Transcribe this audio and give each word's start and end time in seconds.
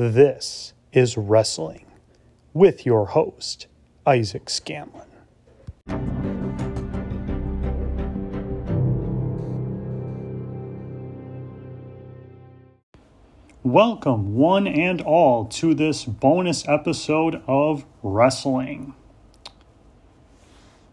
This 0.00 0.74
is 0.92 1.16
Wrestling 1.16 1.84
with 2.54 2.86
your 2.86 3.06
host, 3.06 3.66
Isaac 4.06 4.48
Scanlon. 4.48 5.08
Welcome, 13.64 14.36
one 14.36 14.68
and 14.68 15.00
all, 15.00 15.46
to 15.46 15.74
this 15.74 16.04
bonus 16.04 16.68
episode 16.68 17.42
of 17.48 17.84
Wrestling. 18.04 18.94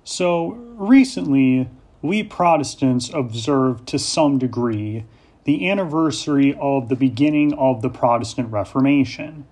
So, 0.03 0.47
recently, 0.47 1.69
we 2.01 2.23
Protestants 2.23 3.11
observed 3.13 3.87
to 3.89 3.99
some 3.99 4.39
degree 4.39 5.05
the 5.45 5.69
anniversary 5.69 6.55
of 6.59 6.89
the 6.89 6.95
beginning 6.95 7.53
of 7.53 7.81
the 7.81 7.89
Protestant 7.89 8.51
Reformation, 8.51 9.45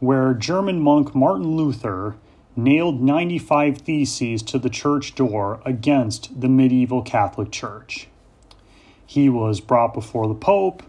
where 0.00 0.34
German 0.34 0.80
monk 0.80 1.14
Martin 1.14 1.56
Luther 1.56 2.16
nailed 2.56 3.00
95 3.00 3.78
theses 3.78 4.42
to 4.42 4.58
the 4.58 4.70
church 4.70 5.14
door 5.14 5.60
against 5.64 6.40
the 6.40 6.48
medieval 6.48 7.02
Catholic 7.02 7.52
Church. 7.52 8.08
He 9.06 9.28
was 9.28 9.60
brought 9.60 9.94
before 9.94 10.26
the 10.26 10.34
Pope, 10.34 10.82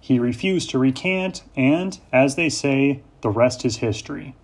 he 0.00 0.18
refused 0.18 0.70
to 0.70 0.80
recant, 0.80 1.44
and, 1.54 1.98
as 2.12 2.34
they 2.34 2.48
say, 2.48 3.02
the 3.20 3.30
rest 3.30 3.64
is 3.64 3.76
history. 3.76 4.34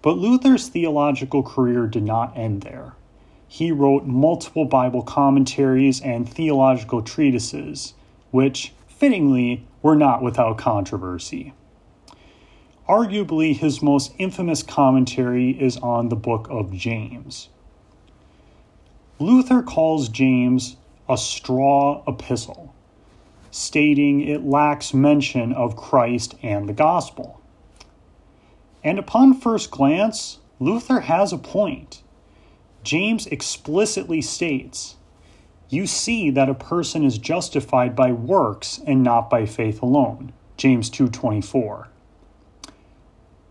But 0.00 0.16
Luther's 0.16 0.68
theological 0.68 1.42
career 1.42 1.88
did 1.88 2.04
not 2.04 2.36
end 2.36 2.62
there. 2.62 2.92
He 3.48 3.72
wrote 3.72 4.06
multiple 4.06 4.64
Bible 4.64 5.02
commentaries 5.02 6.00
and 6.00 6.28
theological 6.28 7.02
treatises, 7.02 7.94
which, 8.30 8.72
fittingly, 8.86 9.66
were 9.82 9.96
not 9.96 10.22
without 10.22 10.58
controversy. 10.58 11.54
Arguably, 12.88 13.56
his 13.56 13.82
most 13.82 14.12
infamous 14.18 14.62
commentary 14.62 15.50
is 15.50 15.76
on 15.78 16.08
the 16.08 16.16
book 16.16 16.46
of 16.50 16.72
James. 16.72 17.48
Luther 19.18 19.62
calls 19.62 20.08
James 20.08 20.76
a 21.08 21.16
straw 21.16 22.02
epistle, 22.06 22.74
stating 23.50 24.20
it 24.20 24.44
lacks 24.44 24.94
mention 24.94 25.52
of 25.52 25.76
Christ 25.76 26.34
and 26.42 26.68
the 26.68 26.72
gospel. 26.72 27.40
And 28.84 28.98
upon 28.98 29.34
first 29.34 29.70
glance, 29.70 30.38
Luther 30.60 31.00
has 31.00 31.32
a 31.32 31.38
point. 31.38 32.02
James 32.84 33.26
explicitly 33.26 34.22
states 34.22 34.96
you 35.68 35.86
see 35.86 36.30
that 36.30 36.48
a 36.48 36.54
person 36.54 37.04
is 37.04 37.18
justified 37.18 37.94
by 37.94 38.12
works 38.12 38.80
and 38.86 39.02
not 39.02 39.28
by 39.28 39.44
faith 39.44 39.82
alone. 39.82 40.32
James 40.56 40.90
2:24. 40.90 41.88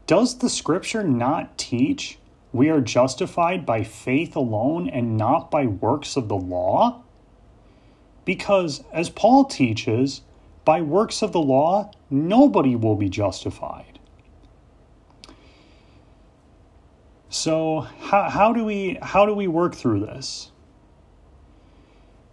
Does 0.07 0.37
the 0.37 0.49
scripture 0.49 1.03
not 1.03 1.57
teach 1.57 2.17
we 2.53 2.69
are 2.69 2.81
justified 2.81 3.65
by 3.65 3.83
faith 3.83 4.35
alone 4.35 4.89
and 4.89 5.17
not 5.17 5.51
by 5.51 5.67
works 5.67 6.15
of 6.15 6.27
the 6.27 6.37
law? 6.37 7.01
Because 8.25 8.83
as 8.91 9.09
Paul 9.09 9.45
teaches, 9.45 10.21
by 10.65 10.81
works 10.81 11.21
of 11.21 11.31
the 11.33 11.41
law 11.41 11.91
nobody 12.09 12.75
will 12.75 12.95
be 12.95 13.09
justified. 13.09 13.99
So 17.29 17.81
how, 17.99 18.29
how 18.29 18.53
do 18.53 18.63
we 18.63 18.97
how 19.01 19.25
do 19.25 19.33
we 19.33 19.47
work 19.47 19.75
through 19.75 19.99
this? 19.99 20.51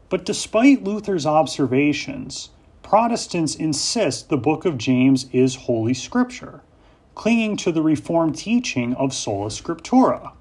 But 0.08 0.24
despite 0.24 0.84
Luther's 0.84 1.26
observations, 1.26 2.50
Protestants 2.82 3.54
insist 3.54 4.28
the 4.28 4.36
book 4.36 4.64
of 4.64 4.76
James 4.76 5.26
is 5.32 5.54
Holy 5.54 5.94
Scripture, 5.94 6.62
clinging 7.14 7.56
to 7.58 7.72
the 7.72 7.82
Reformed 7.82 8.36
teaching 8.36 8.92
of 8.94 9.14
sola 9.14 9.48
scriptura. 9.48 10.32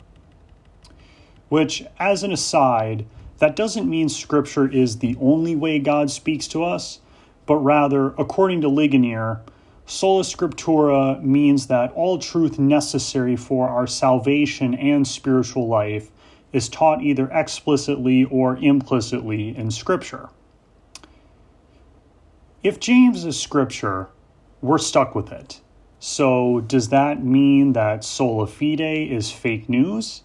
Which, 1.48 1.86
as 2.00 2.24
an 2.24 2.32
aside, 2.32 3.06
that 3.40 3.56
doesn't 3.56 3.90
mean 3.90 4.10
Scripture 4.10 4.68
is 4.68 5.00
the 5.00 5.16
only 5.22 5.56
way 5.56 5.80
God 5.80 6.12
speaks 6.12 6.48
to 6.50 6.64
us, 6.64 7.00
but 7.46 7.58
rather, 7.58 8.08
according 8.18 8.62
to 8.62 8.70
Ligonier, 8.70 9.42
sola 9.86 10.24
scriptura 10.24 11.22
means 11.22 11.68
that 11.68 11.92
all 11.94 12.18
truth 12.18 12.60
necessary 12.60 13.36
for 13.36 13.70
our 13.70 13.88
salvation 13.88 14.74
and 14.76 15.08
spiritual 15.08 15.68
life 15.68 16.10
is 16.54 16.70
taught 16.70 17.02
either 17.02 17.30
explicitly 17.32 18.24
or 18.26 18.56
implicitly 18.58 19.58
in 19.58 19.72
Scripture. 19.72 20.30
If 22.62 22.80
James 22.80 23.26
is 23.26 23.38
Scripture, 23.38 24.08
we're 24.62 24.78
stuck 24.78 25.16
with 25.16 25.32
it. 25.32 25.60
So, 26.00 26.62
does 26.62 26.90
that 26.90 27.24
mean 27.24 27.74
that 27.74 28.04
sola 28.04 28.46
fide 28.46 28.80
is 28.82 29.32
fake 29.32 29.68
news, 29.68 30.24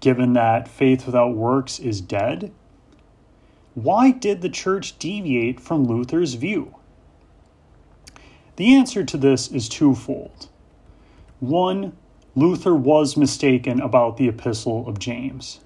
given 0.00 0.34
that 0.34 0.68
faith 0.68 1.04
without 1.04 1.34
works 1.34 1.78
is 1.78 2.00
dead? 2.00 2.52
Why 3.74 4.10
did 4.10 4.40
the 4.40 4.48
church 4.48 4.98
deviate 4.98 5.60
from 5.60 5.86
Luther's 5.86 6.34
view? 6.34 6.76
The 8.56 8.74
answer 8.74 9.04
to 9.04 9.16
this 9.18 9.50
is 9.50 9.68
twofold. 9.68 10.48
One, 11.40 11.94
Luther 12.38 12.74
was 12.74 13.16
mistaken 13.16 13.80
about 13.80 14.18
the 14.18 14.28
Epistle 14.28 14.86
of 14.86 14.98
James. 14.98 15.60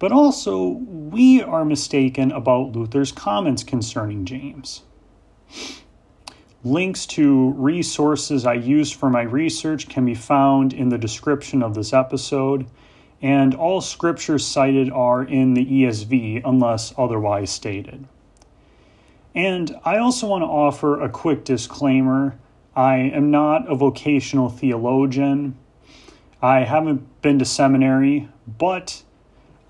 But 0.00 0.10
also, 0.10 0.66
we 0.66 1.40
are 1.40 1.64
mistaken 1.64 2.32
about 2.32 2.72
Luther's 2.72 3.12
comments 3.12 3.62
concerning 3.62 4.24
James. 4.24 4.82
Links 6.64 7.06
to 7.06 7.50
resources 7.50 8.44
I 8.44 8.54
used 8.54 8.96
for 8.96 9.08
my 9.08 9.22
research 9.22 9.88
can 9.88 10.04
be 10.04 10.16
found 10.16 10.72
in 10.72 10.88
the 10.88 10.98
description 10.98 11.62
of 11.62 11.74
this 11.74 11.92
episode, 11.92 12.66
and 13.22 13.54
all 13.54 13.80
scriptures 13.80 14.44
cited 14.44 14.90
are 14.90 15.22
in 15.22 15.54
the 15.54 15.64
ESV 15.64 16.42
unless 16.44 16.92
otherwise 16.98 17.50
stated. 17.50 18.08
And 19.36 19.78
I 19.84 19.98
also 19.98 20.26
want 20.26 20.42
to 20.42 20.46
offer 20.46 21.00
a 21.00 21.08
quick 21.08 21.44
disclaimer 21.44 22.40
I 22.76 22.96
am 22.96 23.30
not 23.30 23.70
a 23.70 23.74
vocational 23.74 24.48
theologian. 24.48 25.56
I 26.42 26.60
haven't 26.60 27.22
been 27.22 27.38
to 27.38 27.44
seminary, 27.44 28.28
but 28.46 29.02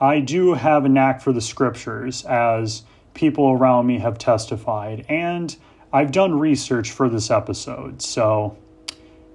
I 0.01 0.21
do 0.21 0.55
have 0.55 0.85
a 0.85 0.89
knack 0.89 1.21
for 1.21 1.33
the 1.33 1.41
scriptures, 1.41 2.25
as 2.25 2.83
people 3.13 3.51
around 3.51 3.87
me 3.87 3.99
have 3.99 4.19
testified, 4.19 5.05
and 5.09 5.55
I've 5.93 6.13
done 6.13 6.39
research 6.39 6.91
for 6.91 7.09
this 7.09 7.31
episode, 7.31 8.03
so 8.03 8.57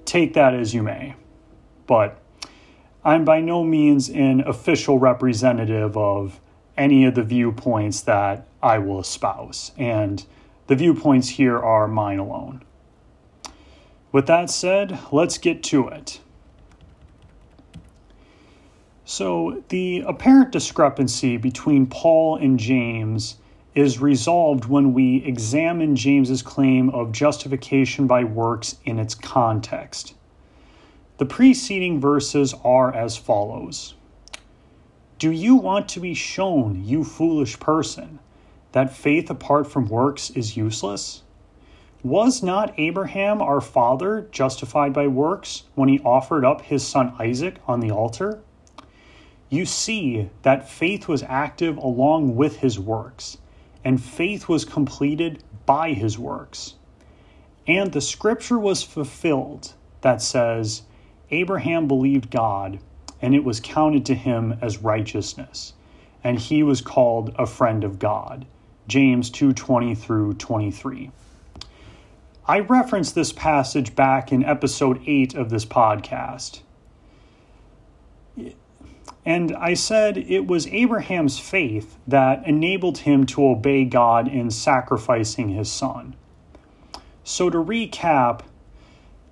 take 0.03 0.33
that 0.33 0.53
as 0.53 0.73
you 0.73 0.83
may. 0.83 1.15
But 1.87 2.19
I'm 3.05 3.23
by 3.23 3.39
no 3.39 3.63
means 3.63 4.09
an 4.09 4.41
official 4.41 4.99
representative 4.99 5.95
of 5.95 6.39
any 6.75 7.05
of 7.05 7.15
the 7.15 7.23
viewpoints 7.23 8.01
that 8.01 8.47
I 8.61 8.79
will 8.79 8.99
espouse, 8.99 9.71
and 9.77 10.25
the 10.67 10.75
viewpoints 10.75 11.29
here 11.29 11.57
are 11.57 11.87
mine 11.87 12.19
alone. 12.19 12.63
With 14.11 14.25
that 14.27 14.49
said, 14.49 14.99
let's 15.11 15.37
get 15.37 15.61
to 15.63 15.87
it. 15.87 16.19
So, 19.05 19.63
the 19.69 20.03
apparent 20.05 20.51
discrepancy 20.51 21.37
between 21.37 21.87
Paul 21.87 22.35
and 22.35 22.59
James 22.59 23.37
is 23.75 23.99
resolved 23.99 24.65
when 24.65 24.93
we 24.93 25.23
examine 25.25 25.95
James's 25.95 26.41
claim 26.41 26.89
of 26.89 27.11
justification 27.11 28.07
by 28.07 28.23
works 28.23 28.77
in 28.85 28.99
its 28.99 29.15
context. 29.15 30.15
The 31.17 31.25
preceding 31.25 31.99
verses 31.99 32.53
are 32.63 32.93
as 32.93 33.17
follows 33.17 33.93
Do 35.17 35.31
you 35.31 35.55
want 35.55 35.89
to 35.89 35.99
be 35.99 36.13
shown, 36.13 36.83
you 36.85 37.03
foolish 37.03 37.59
person, 37.59 38.19
that 38.71 38.95
faith 38.95 39.29
apart 39.29 39.67
from 39.67 39.87
works 39.87 40.29
is 40.31 40.57
useless? 40.57 41.23
Was 42.03 42.41
not 42.41 42.73
Abraham 42.77 43.41
our 43.41 43.59
father 43.59 44.29
justified 44.31 44.93
by 44.93 45.07
works 45.07 45.63
when 45.75 45.89
he 45.89 45.99
offered 45.99 46.45
up 46.45 46.61
his 46.61 46.87
son 46.87 47.13
Isaac 47.19 47.57
on 47.67 47.81
the 47.81 47.91
altar? 47.91 48.39
You 49.49 49.65
see 49.65 50.29
that 50.43 50.69
faith 50.69 51.09
was 51.09 51.23
active 51.23 51.75
along 51.75 52.37
with 52.37 52.59
his 52.59 52.79
works, 52.79 53.37
and 53.83 54.01
faith 54.01 54.47
was 54.47 54.63
completed 54.63 55.43
by 55.65 55.91
his 55.91 56.17
works. 56.17 56.75
And 57.67 57.91
the 57.91 57.99
scripture 57.99 58.57
was 58.57 58.81
fulfilled 58.81 59.73
that 59.99 60.21
says, 60.21 60.83
Abraham 61.31 61.85
believed 61.89 62.31
God, 62.31 62.79
and 63.21 63.35
it 63.35 63.43
was 63.43 63.59
counted 63.59 64.05
to 64.05 64.15
him 64.15 64.57
as 64.61 64.81
righteousness, 64.81 65.73
and 66.23 66.39
he 66.39 66.63
was 66.63 66.79
called 66.79 67.35
a 67.37 67.45
friend 67.45 67.83
of 67.83 67.99
God. 67.99 68.45
James 68.87 69.29
2:20 69.29 69.97
through 69.97 70.35
23. 70.35 71.11
I 72.49 72.61
referenced 72.61 73.13
this 73.13 73.31
passage 73.31 73.93
back 73.93 74.31
in 74.31 74.43
episode 74.43 75.03
8 75.05 75.35
of 75.35 75.51
this 75.51 75.65
podcast. 75.65 76.61
And 79.23 79.55
I 79.55 79.75
said 79.75 80.17
it 80.17 80.47
was 80.47 80.65
Abraham's 80.65 81.37
faith 81.37 81.99
that 82.07 82.43
enabled 82.47 82.97
him 82.97 83.27
to 83.27 83.47
obey 83.47 83.85
God 83.85 84.27
in 84.27 84.49
sacrificing 84.49 85.49
his 85.49 85.71
son. 85.71 86.15
So, 87.23 87.51
to 87.51 87.59
recap, 87.59 88.41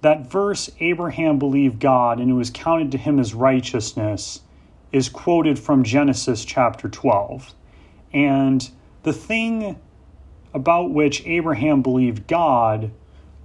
that 0.01 0.29
verse, 0.29 0.69
Abraham 0.79 1.39
believed 1.39 1.79
God 1.79 2.19
and 2.19 2.29
it 2.29 2.35
was 2.35 2.51
counted 2.51 2.91
to 2.91 2.99
him 2.99 3.17
as 3.17 3.33
righteousness, 3.33 4.41
is 4.91 5.09
quoted 5.09 5.57
from 5.57 5.83
Genesis 5.83 6.45
chapter 6.45 6.87
12. 6.87 7.55
And 8.13 8.69
the 9.01 9.13
thing 9.13 9.79
about 10.53 10.91
which 10.91 11.25
Abraham 11.25 11.81
believed 11.81 12.27
God 12.27 12.91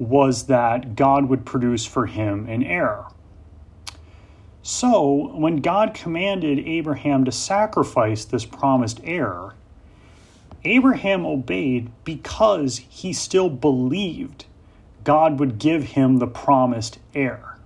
was 0.08 0.46
that 0.46 0.96
God 0.96 1.28
would 1.28 1.44
produce 1.44 1.86
for 1.86 2.06
him 2.06 2.48
an 2.48 2.62
heir. 2.62 3.04
So, 4.62 5.32
when 5.34 5.56
God 5.56 5.92
commanded 5.92 6.60
Abraham 6.60 7.24
to 7.24 7.32
sacrifice 7.32 8.24
this 8.24 8.44
promised 8.44 9.00
heir, 9.02 9.54
Abraham 10.64 11.26
obeyed 11.26 11.90
because 12.04 12.78
he 12.88 13.12
still 13.12 13.50
believed 13.50 14.46
God 15.02 15.40
would 15.40 15.58
give 15.58 15.82
him 15.82 16.18
the 16.18 16.28
promised 16.28 17.00
heir. 17.14 17.58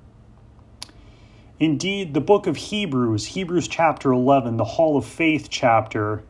Indeed, 1.58 2.14
the 2.14 2.20
book 2.20 2.46
of 2.46 2.56
Hebrews, 2.56 3.26
Hebrews 3.26 3.68
chapter 3.68 4.12
11, 4.12 4.56
the 4.56 4.64
Hall 4.64 4.96
of 4.96 5.04
Faith 5.04 5.48
chapter, 5.50 6.22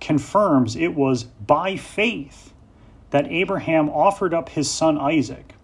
confirms 0.00 0.76
it 0.76 0.94
was 0.94 1.24
by 1.24 1.76
faith 1.76 2.52
that 3.10 3.30
Abraham 3.30 3.88
offered 3.88 4.34
up 4.34 4.50
his 4.50 4.70
son 4.70 4.98
Isaac. 4.98 5.54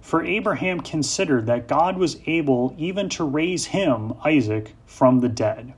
For 0.00 0.24
Abraham 0.24 0.80
considered 0.80 1.46
that 1.46 1.68
God 1.68 1.98
was 1.98 2.18
able 2.26 2.74
even 2.78 3.08
to 3.10 3.24
raise 3.24 3.66
him, 3.66 4.14
Isaac, 4.24 4.74
from 4.86 5.20
the 5.20 5.28
dead. 5.28 5.74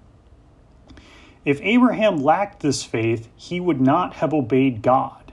If 1.44 1.60
Abraham 1.62 2.18
lacked 2.18 2.60
this 2.60 2.84
faith, 2.84 3.28
he 3.34 3.58
would 3.58 3.80
not 3.80 4.14
have 4.14 4.32
obeyed 4.32 4.82
God. 4.82 5.32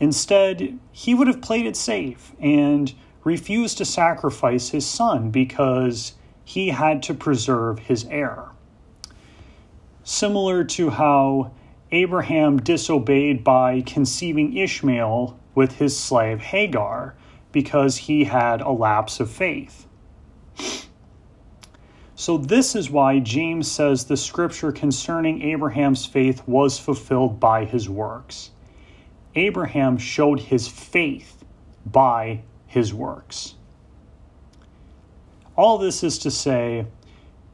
Instead, 0.00 0.78
he 0.90 1.14
would 1.14 1.28
have 1.28 1.40
played 1.40 1.66
it 1.66 1.76
safe 1.76 2.32
and 2.40 2.92
refused 3.22 3.78
to 3.78 3.84
sacrifice 3.84 4.70
his 4.70 4.86
son 4.86 5.30
because 5.30 6.14
he 6.44 6.70
had 6.70 7.02
to 7.04 7.14
preserve 7.14 7.78
his 7.78 8.04
heir. 8.06 8.46
Similar 10.02 10.64
to 10.64 10.90
how 10.90 11.52
Abraham 11.92 12.56
disobeyed 12.56 13.44
by 13.44 13.82
conceiving 13.82 14.56
Ishmael 14.56 15.38
with 15.54 15.76
his 15.76 15.98
slave 15.98 16.40
Hagar 16.40 17.14
because 17.52 17.96
he 17.98 18.24
had 18.24 18.62
a 18.62 18.70
lapse 18.70 19.20
of 19.20 19.30
faith. 19.30 19.86
So, 22.14 22.38
this 22.38 22.74
is 22.74 22.88
why 22.88 23.18
James 23.18 23.70
says 23.70 24.04
the 24.04 24.16
scripture 24.16 24.72
concerning 24.72 25.42
Abraham's 25.42 26.06
faith 26.06 26.46
was 26.46 26.78
fulfilled 26.78 27.38
by 27.38 27.64
his 27.64 27.88
works. 27.88 28.50
Abraham 29.34 29.98
showed 29.98 30.40
his 30.40 30.68
faith 30.68 31.44
by 31.84 32.42
his 32.66 32.94
works. 32.94 33.54
All 35.56 35.78
this 35.78 36.02
is 36.02 36.18
to 36.20 36.30
say, 36.30 36.86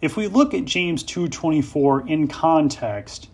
if 0.01 0.17
we 0.17 0.29
look 0.29 0.55
at 0.55 0.65
James 0.65 1.03
2:24 1.03 2.07
in 2.07 2.29
context, 2.29 3.29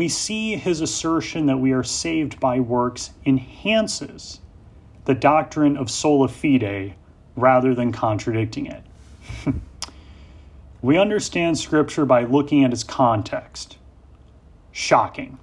we 0.00 0.08
see 0.08 0.56
his 0.56 0.80
assertion 0.80 1.44
that 1.44 1.58
we 1.58 1.72
are 1.72 1.82
saved 1.82 2.40
by 2.40 2.58
works 2.58 3.10
enhances 3.26 4.40
the 5.04 5.12
doctrine 5.12 5.76
of 5.76 5.90
sola 5.90 6.26
fide 6.26 6.94
rather 7.36 7.74
than 7.74 7.92
contradicting 7.92 8.64
it. 8.64 8.82
we 10.80 10.96
understand 10.96 11.58
Scripture 11.58 12.06
by 12.06 12.24
looking 12.24 12.64
at 12.64 12.72
its 12.72 12.82
context. 12.82 13.76
Shocking. 14.72 15.38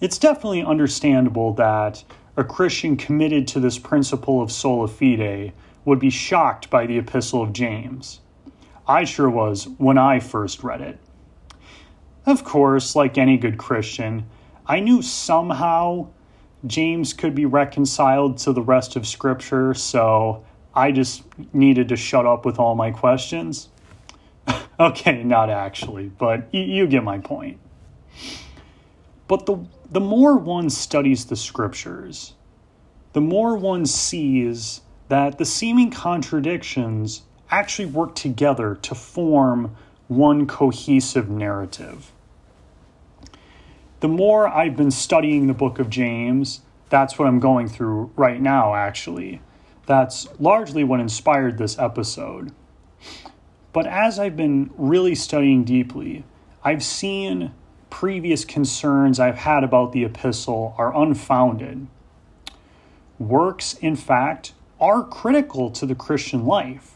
It's 0.00 0.18
definitely 0.18 0.64
understandable 0.64 1.52
that 1.52 2.02
a 2.36 2.42
Christian 2.42 2.96
committed 2.96 3.46
to 3.46 3.60
this 3.60 3.78
principle 3.78 4.42
of 4.42 4.50
sola 4.50 4.88
fide 4.88 5.52
would 5.84 6.00
be 6.00 6.10
shocked 6.10 6.68
by 6.68 6.84
the 6.86 6.98
Epistle 6.98 7.42
of 7.42 7.52
James. 7.52 8.18
I 8.88 9.04
sure 9.04 9.30
was 9.30 9.68
when 9.78 9.98
I 9.98 10.18
first 10.18 10.64
read 10.64 10.80
it. 10.80 10.98
Of 12.26 12.42
course, 12.42 12.96
like 12.96 13.18
any 13.18 13.36
good 13.36 13.56
Christian, 13.56 14.26
I 14.66 14.80
knew 14.80 15.00
somehow 15.00 16.08
James 16.66 17.12
could 17.12 17.36
be 17.36 17.46
reconciled 17.46 18.38
to 18.38 18.52
the 18.52 18.62
rest 18.62 18.96
of 18.96 19.06
Scripture, 19.06 19.74
so 19.74 20.44
I 20.74 20.90
just 20.90 21.22
needed 21.54 21.88
to 21.90 21.96
shut 21.96 22.26
up 22.26 22.44
with 22.44 22.58
all 22.58 22.74
my 22.74 22.90
questions. 22.90 23.68
okay, 24.80 25.22
not 25.22 25.50
actually, 25.50 26.08
but 26.08 26.48
y- 26.52 26.58
you 26.58 26.88
get 26.88 27.04
my 27.04 27.18
point. 27.18 27.60
But 29.28 29.46
the, 29.46 29.64
the 29.88 30.00
more 30.00 30.36
one 30.36 30.68
studies 30.68 31.26
the 31.26 31.36
Scriptures, 31.36 32.34
the 33.12 33.20
more 33.20 33.56
one 33.56 33.86
sees 33.86 34.80
that 35.06 35.38
the 35.38 35.44
seeming 35.44 35.92
contradictions 35.92 37.22
actually 37.52 37.86
work 37.86 38.16
together 38.16 38.74
to 38.82 38.96
form 38.96 39.76
one 40.08 40.48
cohesive 40.48 41.28
narrative 41.28 42.10
the 44.06 44.12
more 44.12 44.46
I've 44.46 44.76
been 44.76 44.92
studying 44.92 45.48
the 45.48 45.52
book 45.52 45.80
of 45.80 45.90
James, 45.90 46.60
that's 46.90 47.18
what 47.18 47.26
I'm 47.26 47.40
going 47.40 47.68
through 47.68 48.12
right 48.14 48.40
now, 48.40 48.76
actually. 48.76 49.40
That's 49.86 50.28
largely 50.38 50.84
what 50.84 51.00
inspired 51.00 51.58
this 51.58 51.76
episode. 51.76 52.52
But 53.72 53.88
as 53.88 54.20
I've 54.20 54.36
been 54.36 54.70
really 54.76 55.16
studying 55.16 55.64
deeply, 55.64 56.22
I've 56.62 56.84
seen 56.84 57.52
previous 57.90 58.44
concerns 58.44 59.18
I've 59.18 59.38
had 59.38 59.64
about 59.64 59.90
the 59.90 60.04
epistle 60.04 60.76
are 60.78 60.96
unfounded. 60.96 61.88
Works, 63.18 63.74
in 63.74 63.96
fact, 63.96 64.52
are 64.80 65.02
critical 65.02 65.68
to 65.72 65.84
the 65.84 65.96
Christian 65.96 66.46
life. 66.46 66.94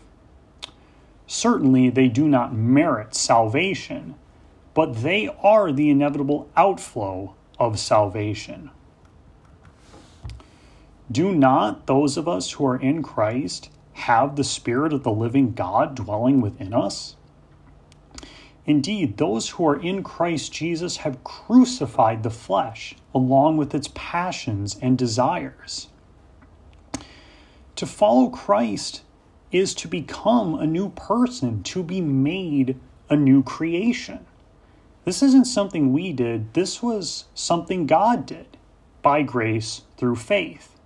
Certainly, 1.26 1.90
they 1.90 2.06
do 2.06 2.28
not 2.28 2.54
merit 2.54 3.16
salvation 3.16 4.14
but 4.74 5.02
they 5.02 5.28
are 5.42 5.72
the 5.72 5.90
inevitable 5.90 6.48
outflow 6.56 7.34
of 7.58 7.78
salvation. 7.78 8.70
Do 11.10 11.34
not 11.34 11.86
those 11.86 12.16
of 12.16 12.28
us 12.28 12.52
who 12.52 12.66
are 12.66 12.76
in 12.76 13.02
Christ 13.02 13.70
have 13.94 14.36
the 14.36 14.44
Spirit 14.44 14.92
of 14.92 15.02
the 15.02 15.10
living 15.10 15.52
God 15.52 15.94
dwelling 15.94 16.40
within 16.40 16.72
us? 16.72 17.16
Indeed, 18.64 19.16
those 19.16 19.50
who 19.50 19.66
are 19.66 19.80
in 19.80 20.04
Christ 20.04 20.52
Jesus 20.52 20.98
have 20.98 21.24
crucified 21.24 22.22
the 22.22 22.30
flesh 22.30 22.94
along 23.12 23.56
with 23.56 23.74
its 23.74 23.88
passions 23.94 24.78
and 24.80 24.96
desires. 24.96 25.88
To 27.74 27.86
follow 27.86 28.28
Christ 28.28 29.02
is 29.50 29.74
to 29.74 29.88
become 29.88 30.54
a 30.54 30.66
new 30.66 30.90
person, 30.90 31.62
to 31.64 31.82
be 31.82 32.00
made 32.00 32.78
a 33.08 33.16
new 33.16 33.42
creation. 33.42 34.24
This 35.04 35.22
isn't 35.22 35.46
something 35.46 35.92
we 35.92 36.12
did, 36.12 36.52
this 36.54 36.82
was 36.82 37.24
something 37.34 37.86
God 37.86 38.26
did 38.26 38.56
by 39.02 39.22
grace 39.22 39.82
through 39.96 40.16
faith. 40.16 40.76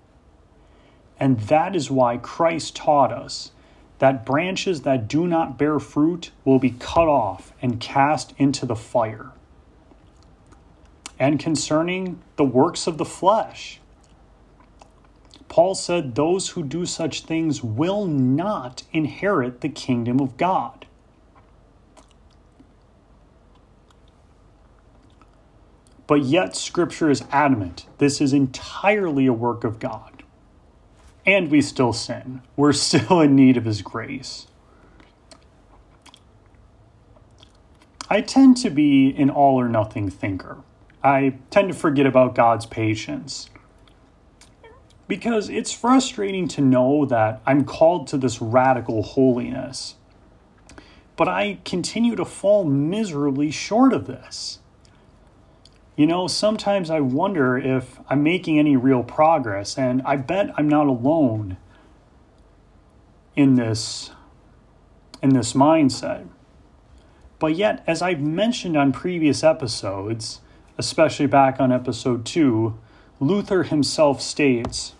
And 1.18 1.40
that 1.40 1.75
is 1.75 1.90
why 1.90 2.16
Christ 2.16 2.76
taught 2.76 3.12
us 3.12 3.52
that 3.99 4.26
branches 4.26 4.83
that 4.83 5.09
do 5.09 5.26
not 5.26 5.56
bear 5.56 5.78
fruit 5.78 6.30
will 6.44 6.59
be 6.59 6.71
cut 6.71 7.09
off 7.09 7.52
and 7.62 7.80
cast 7.80 8.35
into 8.38 8.66
the 8.66 8.76
fire. 8.76 9.30
And 11.18 11.38
concerning 11.38 12.21
the 12.37 12.44
works 12.44 12.87
of 12.87 12.99
the 12.99 13.04
flesh, 13.04 13.80
Paul 15.49 15.75
said, 15.76 16.14
Those 16.14 16.50
who 16.50 16.64
do 16.64 16.85
such 16.85 17.23
things 17.23 17.62
will 17.62 18.06
not 18.06 18.83
inherit 18.92 19.61
the 19.61 19.68
kingdom 19.68 20.21
of 20.21 20.37
God. 20.37 20.87
But 26.06 26.23
yet, 26.23 26.54
Scripture 26.54 27.11
is 27.11 27.25
adamant 27.30 27.87
this 27.99 28.20
is 28.20 28.32
entirely 28.32 29.26
a 29.26 29.32
work 29.32 29.64
of 29.64 29.78
God. 29.78 30.23
And 31.26 31.50
we 31.50 31.62
still 31.62 31.92
sin. 31.92 32.42
We're 32.56 32.73
still 32.73 33.20
in 33.20 33.34
need 33.34 33.56
of 33.56 33.64
His 33.64 33.82
grace. 33.82 34.46
I 38.11 38.20
tend 38.20 38.58
to 38.58 38.70
be 38.70 39.14
an 39.16 39.30
all 39.30 39.58
or 39.58 39.68
nothing 39.68 40.11
thinker. 40.11 40.58
I 41.02 41.38
tend 41.50 41.68
to 41.68 41.75
forget 41.75 42.06
about 42.06 42.34
God's 42.34 42.66
patience. 42.66 43.49
Because 45.08 45.49
it's 45.49 45.73
frustrating 45.73 46.46
to 46.49 46.61
know 46.61 47.06
that 47.06 47.40
I'm 47.46 47.64
called 47.64 48.06
to 48.08 48.18
this 48.18 48.42
radical 48.42 49.02
holiness. 49.02 49.96
But 51.16 51.28
I 51.28 51.61
continue 51.64 52.16
to 52.16 52.25
fall 52.25 52.64
miserably 52.64 53.50
short 53.50 53.92
of 53.92 54.06
this. 54.06 54.61
You 55.96 56.06
know, 56.06 56.26
sometimes 56.26 56.90
I 56.90 56.98
wonder 56.98 57.56
if 57.56 58.00
I'm 58.08 58.24
making 58.24 58.58
any 58.58 58.76
real 58.76 59.04
progress, 59.04 59.78
and 59.78 60.02
I 60.04 60.16
bet 60.16 60.50
I'm 60.56 60.68
not 60.68 60.88
alone 60.88 61.56
in 63.36 63.54
this 63.54 64.10
in 65.22 65.30
this 65.30 65.52
mindset. 65.52 66.26
But 67.38 67.54
yet, 67.54 67.84
as 67.86 68.02
I've 68.02 68.20
mentioned 68.20 68.76
on 68.76 68.92
previous 68.92 69.44
episodes, 69.44 70.40
especially 70.78 71.26
back 71.26 71.60
on 71.60 71.72
episode 71.72 72.26
2, 72.26 72.76
Luther 73.20 73.62
himself 73.62 74.20
states, 74.20 74.94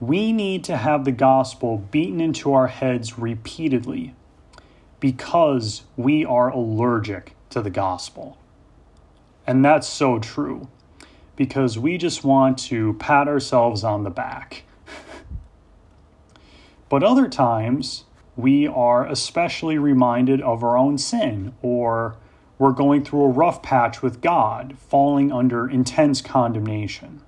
we 0.00 0.32
need 0.32 0.64
to 0.64 0.76
have 0.76 1.04
the 1.04 1.12
gospel 1.12 1.78
beaten 1.90 2.20
into 2.20 2.52
our 2.52 2.68
heads 2.68 3.18
repeatedly 3.18 4.14
because 5.00 5.82
we 5.96 6.24
are 6.24 6.48
allergic 6.48 7.34
to 7.50 7.60
the 7.60 7.70
gospel. 7.70 8.38
And 9.46 9.64
that's 9.64 9.88
so 9.88 10.18
true 10.18 10.68
because 11.36 11.78
we 11.78 11.98
just 11.98 12.24
want 12.24 12.58
to 12.58 12.94
pat 12.94 13.28
ourselves 13.28 13.82
on 13.82 14.04
the 14.04 14.10
back. 14.10 14.64
but 16.88 17.02
other 17.02 17.28
times, 17.28 18.04
we 18.36 18.66
are 18.66 19.06
especially 19.06 19.78
reminded 19.78 20.40
of 20.40 20.62
our 20.62 20.76
own 20.76 20.98
sin, 20.98 21.54
or 21.62 22.16
we're 22.58 22.72
going 22.72 23.04
through 23.04 23.24
a 23.24 23.28
rough 23.28 23.62
patch 23.62 24.02
with 24.02 24.20
God, 24.20 24.76
falling 24.78 25.32
under 25.32 25.68
intense 25.68 26.20
condemnation. 26.20 27.22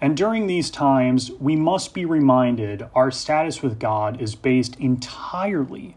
And 0.00 0.16
during 0.16 0.46
these 0.46 0.70
times, 0.70 1.30
we 1.40 1.56
must 1.56 1.94
be 1.94 2.04
reminded 2.04 2.86
our 2.94 3.10
status 3.10 3.62
with 3.62 3.78
God 3.78 4.20
is 4.20 4.34
based 4.34 4.76
entirely 4.76 5.96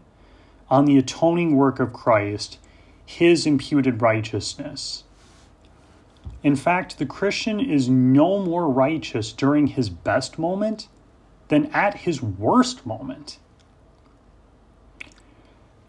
on 0.70 0.84
the 0.84 0.96
atoning 0.96 1.56
work 1.56 1.80
of 1.80 1.92
Christ, 1.92 2.58
his 3.10 3.44
imputed 3.44 4.00
righteousness. 4.00 5.02
In 6.44 6.54
fact, 6.54 6.98
the 6.98 7.06
Christian 7.06 7.58
is 7.58 7.88
no 7.88 8.38
more 8.38 8.68
righteous 8.68 9.32
during 9.32 9.66
his 9.66 9.90
best 9.90 10.38
moment 10.38 10.86
than 11.48 11.66
at 11.72 11.98
his 11.98 12.22
worst 12.22 12.86
moment. 12.86 13.38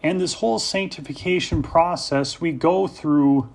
And 0.02 0.20
this 0.20 0.34
whole 0.34 0.58
sanctification 0.58 1.62
process, 1.62 2.40
we 2.40 2.50
go 2.50 2.88
through 2.88 3.48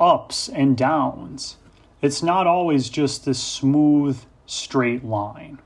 ups 0.00 0.48
and 0.48 0.76
downs. 0.76 1.58
It's 2.02 2.24
not 2.24 2.48
always 2.48 2.88
just 2.88 3.24
this 3.24 3.40
smooth, 3.40 4.20
straight 4.46 5.04
line. 5.04 5.60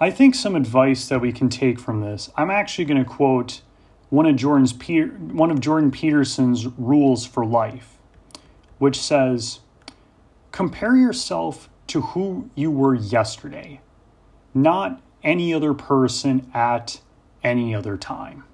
I 0.00 0.10
think 0.10 0.34
some 0.34 0.56
advice 0.56 1.08
that 1.08 1.20
we 1.20 1.32
can 1.32 1.48
take 1.48 1.78
from 1.78 2.00
this, 2.00 2.28
I'm 2.36 2.50
actually 2.50 2.86
going 2.86 3.02
to 3.02 3.08
quote 3.08 3.60
one 4.14 4.26
of 4.26 4.36
Jordan's 4.36 4.72
one 4.72 5.50
of 5.50 5.58
Jordan 5.60 5.90
Peterson's 5.90 6.66
rules 6.78 7.26
for 7.26 7.44
life, 7.44 7.98
which 8.78 9.00
says, 9.00 9.58
"Compare 10.52 10.96
yourself 10.96 11.68
to 11.88 12.00
who 12.00 12.48
you 12.54 12.70
were 12.70 12.94
yesterday, 12.94 13.80
not 14.54 15.00
any 15.24 15.52
other 15.52 15.74
person 15.74 16.48
at 16.54 17.00
any 17.42 17.74
other 17.74 17.96
time." 17.96 18.44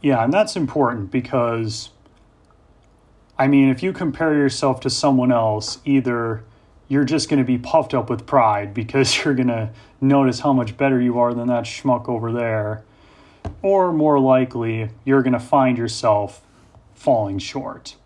Yeah, 0.00 0.22
and 0.22 0.32
that's 0.32 0.54
important 0.54 1.10
because 1.10 1.90
I 3.36 3.48
mean, 3.48 3.68
if 3.70 3.82
you 3.82 3.92
compare 3.92 4.34
yourself 4.34 4.78
to 4.80 4.90
someone 4.90 5.32
else, 5.32 5.78
either 5.84 6.44
you're 6.86 7.04
just 7.04 7.28
going 7.28 7.38
to 7.38 7.44
be 7.44 7.58
puffed 7.58 7.92
up 7.92 8.08
with 8.08 8.24
pride 8.24 8.72
because 8.72 9.16
you're 9.24 9.34
going 9.34 9.48
to 9.48 9.70
notice 10.02 10.40
how 10.40 10.52
much 10.52 10.76
better 10.76 11.00
you 11.00 11.18
are 11.18 11.32
than 11.32 11.48
that 11.48 11.64
schmuck 11.64 12.08
over 12.08 12.32
there, 12.32 12.84
or 13.62 13.92
more 13.92 14.18
likely, 14.18 14.90
you're 15.04 15.22
going 15.22 15.32
to 15.32 15.40
find 15.40 15.78
yourself 15.78 16.42
falling 16.94 17.38
short. 17.38 17.96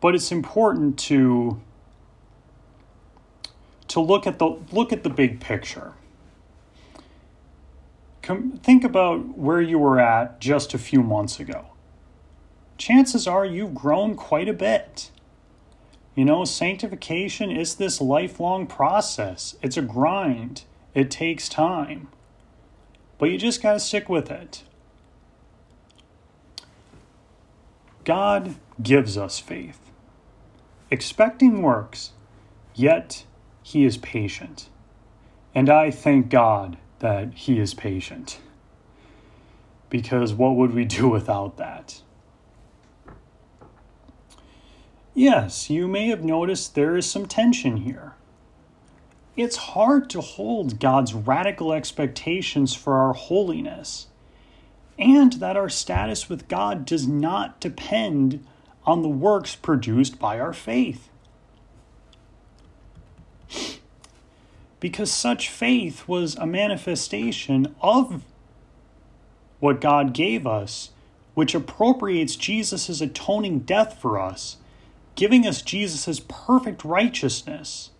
But 0.00 0.14
it's 0.14 0.32
important 0.32 0.98
to 1.00 1.60
to 3.88 4.00
look 4.00 4.26
at 4.26 4.38
the 4.38 4.58
look 4.72 4.92
at 4.92 5.02
the 5.04 5.10
big 5.10 5.38
picture. 5.38 5.92
Com- 8.22 8.58
think 8.62 8.84
about 8.84 9.36
where 9.36 9.60
you 9.60 9.78
were 9.78 10.00
at 10.00 10.40
just 10.40 10.74
a 10.74 10.78
few 10.78 11.02
months 11.02 11.38
ago 11.38 11.72
chances 12.82 13.28
are 13.28 13.46
you've 13.46 13.74
grown 13.74 14.16
quite 14.16 14.48
a 14.48 14.52
bit. 14.52 15.11
You 16.14 16.26
know, 16.26 16.44
sanctification 16.44 17.50
is 17.50 17.76
this 17.76 18.00
lifelong 18.00 18.66
process, 18.66 19.56
it's 19.62 19.78
a 19.78 19.82
grind, 19.82 20.64
it 20.94 21.10
takes 21.10 21.48
time. 21.48 22.08
But 23.18 23.30
you 23.30 23.38
just 23.38 23.62
got 23.62 23.74
to 23.74 23.80
stick 23.80 24.08
with 24.08 24.30
it. 24.30 24.62
God 28.04 28.56
gives 28.82 29.16
us 29.16 29.38
faith. 29.38 29.78
Expecting 30.90 31.62
works, 31.62 32.10
yet 32.74 33.24
he 33.62 33.84
is 33.84 33.96
patient. 33.96 34.68
And 35.54 35.70
I 35.70 35.90
thank 35.90 36.28
God 36.28 36.76
that 36.98 37.32
he 37.34 37.58
is 37.58 37.74
patient. 37.74 38.38
Because 39.88 40.34
what 40.34 40.56
would 40.56 40.74
we 40.74 40.84
do 40.84 41.08
without 41.10 41.56
that? 41.56 42.02
Yes, 45.14 45.68
you 45.68 45.88
may 45.88 46.08
have 46.08 46.24
noticed 46.24 46.74
there 46.74 46.96
is 46.96 47.10
some 47.10 47.26
tension 47.26 47.78
here. 47.78 48.14
It's 49.36 49.56
hard 49.56 50.08
to 50.10 50.22
hold 50.22 50.80
God's 50.80 51.12
radical 51.12 51.72
expectations 51.72 52.74
for 52.74 52.96
our 52.96 53.12
holiness, 53.12 54.06
and 54.98 55.34
that 55.34 55.56
our 55.56 55.68
status 55.68 56.30
with 56.30 56.48
God 56.48 56.86
does 56.86 57.06
not 57.06 57.60
depend 57.60 58.46
on 58.84 59.02
the 59.02 59.08
works 59.08 59.54
produced 59.54 60.18
by 60.18 60.40
our 60.40 60.54
faith. 60.54 61.08
Because 64.80 65.12
such 65.12 65.48
faith 65.48 66.08
was 66.08 66.36
a 66.36 66.46
manifestation 66.46 67.74
of 67.82 68.22
what 69.60 69.80
God 69.80 70.14
gave 70.14 70.46
us, 70.46 70.90
which 71.34 71.54
appropriates 71.54 72.34
Jesus' 72.34 73.00
atoning 73.00 73.60
death 73.60 73.98
for 74.00 74.18
us 74.18 74.56
giving 75.14 75.46
us 75.46 75.62
Jesus' 75.62 76.20
perfect 76.20 76.84
righteousness, 76.84 77.90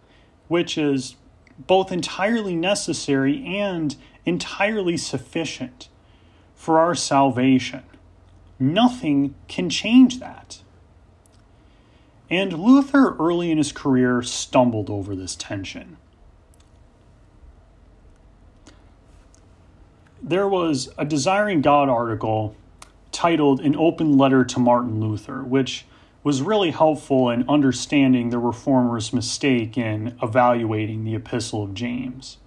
which 0.49 0.77
is 0.79 1.17
both 1.59 1.93
entirely 1.93 2.57
necessary 2.57 3.45
and 3.47 3.97
entirely 4.25 4.97
sufficient 4.97 5.89
for 6.55 6.79
our 6.79 6.95
salvation. 6.95 7.83
Nothing 8.59 9.35
can 9.49 9.69
change 9.69 10.21
that. 10.21 10.63
And 12.31 12.53
Luther, 12.55 13.15
early 13.19 13.51
in 13.51 13.59
his 13.59 13.73
career, 13.73 14.23
stumbled 14.23 14.89
over 14.89 15.15
this 15.15 15.35
tension. 15.35 15.99
There 20.23 20.49
was 20.49 20.89
a 20.97 21.05
Desiring 21.05 21.61
God 21.61 21.89
article 21.89 22.55
titled 23.11 23.61
An 23.61 23.77
Open 23.77 24.17
Letter 24.17 24.45
to 24.45 24.59
Martin 24.61 25.01
Luther, 25.01 25.43
which 25.43 25.85
was 26.25 26.41
really 26.41 26.71
helpful 26.71 27.31
in 27.31 27.49
understanding 27.49 28.31
the 28.31 28.39
reformers' 28.39 29.13
mistake 29.13 29.77
in 29.77 30.17
evaluating 30.23 31.05
the 31.05 31.15
Epistle 31.15 31.65
of 31.65 31.75
James. 31.75 32.39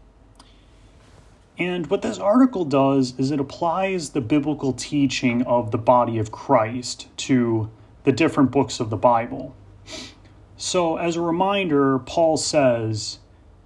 And 1.58 1.88
what 1.88 2.02
this 2.02 2.18
article 2.18 2.66
does 2.66 3.14
is 3.18 3.32
it 3.32 3.40
applies 3.40 4.10
the 4.10 4.22
biblical 4.22 4.74
teaching 4.74 5.42
of 5.44 5.72
the 5.72 5.78
body 5.78 6.18
of 6.18 6.32
Christ 6.32 7.08
to 7.18 7.70
the 8.04 8.12
different 8.12 8.52
books 8.52 8.80
of 8.80 8.90
the 8.90 8.98
Bible. 8.98 9.56
So, 10.58 10.98
as 10.98 11.16
a 11.16 11.22
reminder, 11.22 12.00
Paul 12.00 12.38
says, 12.38 13.20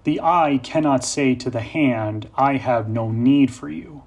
The 0.03 0.21
eye 0.21 0.59
cannot 0.61 1.03
say 1.03 1.35
to 1.35 1.49
the 1.49 1.61
hand, 1.61 2.29
I 2.35 2.57
have 2.57 2.89
no 2.89 3.11
need 3.11 3.51
for 3.51 3.69
you. 3.69 4.03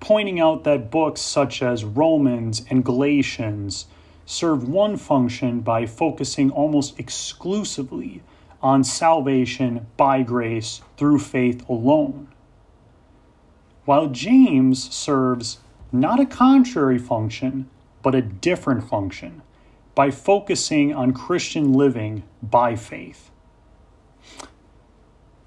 Pointing 0.00 0.38
out 0.38 0.64
that 0.64 0.90
books 0.90 1.20
such 1.20 1.62
as 1.62 1.84
Romans 1.84 2.64
and 2.70 2.84
Galatians 2.84 3.86
serve 4.28 4.68
one 4.68 4.94
function 4.94 5.58
by 5.60 5.86
focusing 5.86 6.50
almost 6.50 7.00
exclusively 7.00 8.22
on 8.60 8.84
salvation 8.84 9.86
by 9.96 10.22
grace 10.22 10.82
through 10.98 11.18
faith 11.18 11.66
alone. 11.66 12.28
While 13.86 14.08
James 14.08 14.94
serves 14.94 15.60
not 15.90 16.20
a 16.20 16.26
contrary 16.26 16.98
function, 16.98 17.70
but 18.02 18.14
a 18.14 18.20
different 18.20 18.86
function 18.86 19.40
by 19.94 20.10
focusing 20.10 20.92
on 20.92 21.14
Christian 21.14 21.72
living 21.72 22.22
by 22.42 22.76
faith. 22.76 23.30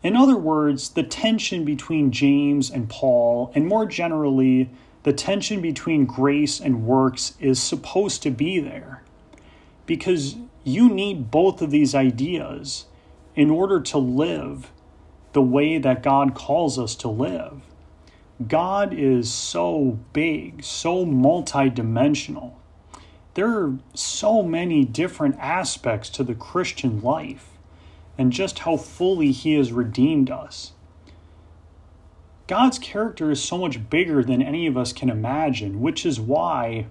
In 0.01 0.15
other 0.15 0.35
words, 0.35 0.89
the 0.89 1.03
tension 1.03 1.63
between 1.63 2.11
James 2.11 2.71
and 2.71 2.89
Paul, 2.89 3.51
and 3.53 3.67
more 3.67 3.85
generally, 3.85 4.71
the 5.03 5.13
tension 5.13 5.62
between 5.62 6.05
grace 6.05 6.60
and 6.60 6.86
works 6.86 7.34
is 7.39 7.62
supposed 7.62 8.22
to 8.24 8.31
be 8.31 8.60
there 8.60 9.03
because 9.86 10.36
you 10.63 10.89
need 10.89 11.31
both 11.31 11.62
of 11.62 11.72
these 11.72 11.96
ideas 11.96 12.86
in 13.36 13.50
order 13.50 13.79
to 13.79 13.98
live 13.98 14.72
the 15.34 15.41
way 15.41 15.77
that 15.77 16.03
God 16.03 16.36
calls 16.36 16.77
us 16.77 16.96
to 16.96 17.08
live. 17.08 17.62
God 18.48 18.93
is 18.93 19.31
so 19.31 20.00
big, 20.13 20.63
so 20.63 21.05
multidimensional. 21.05 22.53
There 23.34 23.50
are 23.50 23.77
so 23.93 24.43
many 24.43 24.84
different 24.84 25.38
aspects 25.39 26.10
to 26.12 26.24
the 26.24 26.36
Christian 26.36 27.01
life 27.01 27.50
and 28.17 28.31
just 28.31 28.60
how 28.60 28.77
fully 28.77 29.31
He 29.31 29.53
has 29.53 29.72
redeemed 29.72 30.29
us. 30.29 30.74
God's 32.51 32.79
character 32.79 33.31
is 33.31 33.41
so 33.41 33.58
much 33.58 33.89
bigger 33.89 34.25
than 34.25 34.41
any 34.41 34.67
of 34.67 34.75
us 34.75 34.91
can 34.91 35.10
imagine, 35.10 35.79
which 35.79 36.05
is 36.05 36.20
why 36.20 36.88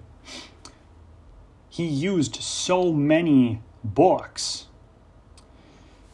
he 1.69 1.85
used 1.85 2.37
so 2.37 2.91
many 2.91 3.61
books. 3.83 4.65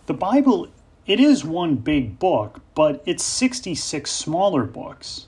The 0.08 0.14
Bible, 0.14 0.68
it 1.06 1.22
is 1.22 1.46
one 1.46 1.78
big 1.78 2.20
book, 2.20 2.60
but 2.76 3.02
it's 3.06 3.24
66 3.24 4.12
smaller 4.12 4.66
books, 4.66 5.28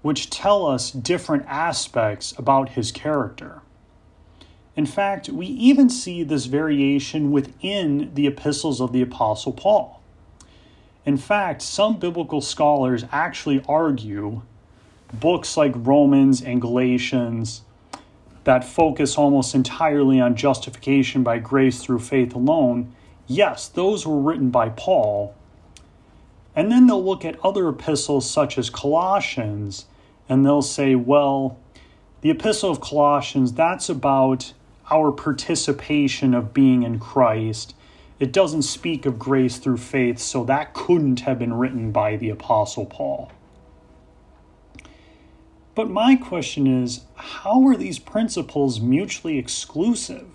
which 0.00 0.30
tell 0.30 0.64
us 0.64 0.90
different 0.90 1.44
aspects 1.46 2.32
about 2.38 2.70
his 2.70 2.90
character. 2.90 3.60
In 4.76 4.86
fact, 4.86 5.28
we 5.28 5.44
even 5.44 5.90
see 5.90 6.22
this 6.22 6.46
variation 6.46 7.32
within 7.32 8.14
the 8.14 8.26
epistles 8.26 8.80
of 8.80 8.94
the 8.94 9.02
Apostle 9.02 9.52
Paul. 9.52 9.99
In 11.06 11.16
fact, 11.16 11.62
some 11.62 11.98
biblical 11.98 12.40
scholars 12.40 13.04
actually 13.10 13.64
argue 13.68 14.42
books 15.12 15.56
like 15.56 15.72
Romans 15.74 16.42
and 16.42 16.60
Galatians 16.60 17.62
that 18.44 18.64
focus 18.64 19.16
almost 19.16 19.54
entirely 19.54 20.20
on 20.20 20.34
justification 20.34 21.22
by 21.22 21.38
grace 21.38 21.82
through 21.82 21.98
faith 21.98 22.34
alone, 22.34 22.92
yes, 23.26 23.68
those 23.68 24.06
were 24.06 24.20
written 24.20 24.50
by 24.50 24.68
Paul. 24.70 25.34
And 26.54 26.70
then 26.70 26.86
they'll 26.86 27.04
look 27.04 27.24
at 27.24 27.42
other 27.44 27.68
epistles 27.68 28.28
such 28.28 28.58
as 28.58 28.70
Colossians 28.70 29.86
and 30.28 30.44
they'll 30.44 30.62
say, 30.62 30.94
well, 30.94 31.58
the 32.20 32.30
epistle 32.30 32.70
of 32.70 32.80
Colossians, 32.80 33.52
that's 33.52 33.88
about 33.88 34.52
our 34.90 35.12
participation 35.12 36.34
of 36.34 36.52
being 36.52 36.82
in 36.82 36.98
Christ. 36.98 37.74
It 38.20 38.32
doesn't 38.32 38.62
speak 38.62 39.06
of 39.06 39.18
grace 39.18 39.56
through 39.56 39.78
faith, 39.78 40.18
so 40.18 40.44
that 40.44 40.74
couldn't 40.74 41.20
have 41.20 41.38
been 41.38 41.54
written 41.54 41.90
by 41.90 42.16
the 42.16 42.28
Apostle 42.28 42.84
Paul. 42.84 43.32
But 45.74 45.88
my 45.88 46.16
question 46.16 46.66
is 46.66 47.00
how 47.14 47.66
are 47.66 47.76
these 47.76 47.98
principles 47.98 48.78
mutually 48.78 49.38
exclusive? 49.38 50.28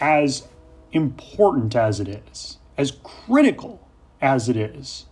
As 0.00 0.46
important 0.92 1.74
as 1.74 1.98
it 1.98 2.06
is, 2.06 2.58
as 2.78 2.92
critical 3.02 3.88
as 4.20 4.48
it 4.48 4.56
is 4.56 5.06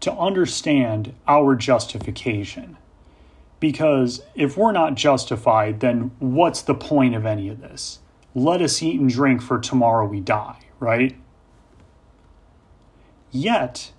to 0.00 0.12
understand 0.12 1.14
our 1.26 1.54
justification. 1.54 2.78
Because 3.60 4.22
if 4.34 4.56
we're 4.56 4.72
not 4.72 4.94
justified, 4.94 5.80
then 5.80 6.12
what's 6.18 6.62
the 6.62 6.74
point 6.74 7.14
of 7.14 7.26
any 7.26 7.50
of 7.50 7.60
this? 7.60 7.98
Let 8.38 8.62
us 8.62 8.82
eat 8.82 9.00
and 9.00 9.10
drink, 9.10 9.42
for 9.42 9.58
tomorrow 9.58 10.06
we 10.06 10.20
die, 10.20 10.60
right? 10.78 11.16
Yet, 13.30 13.90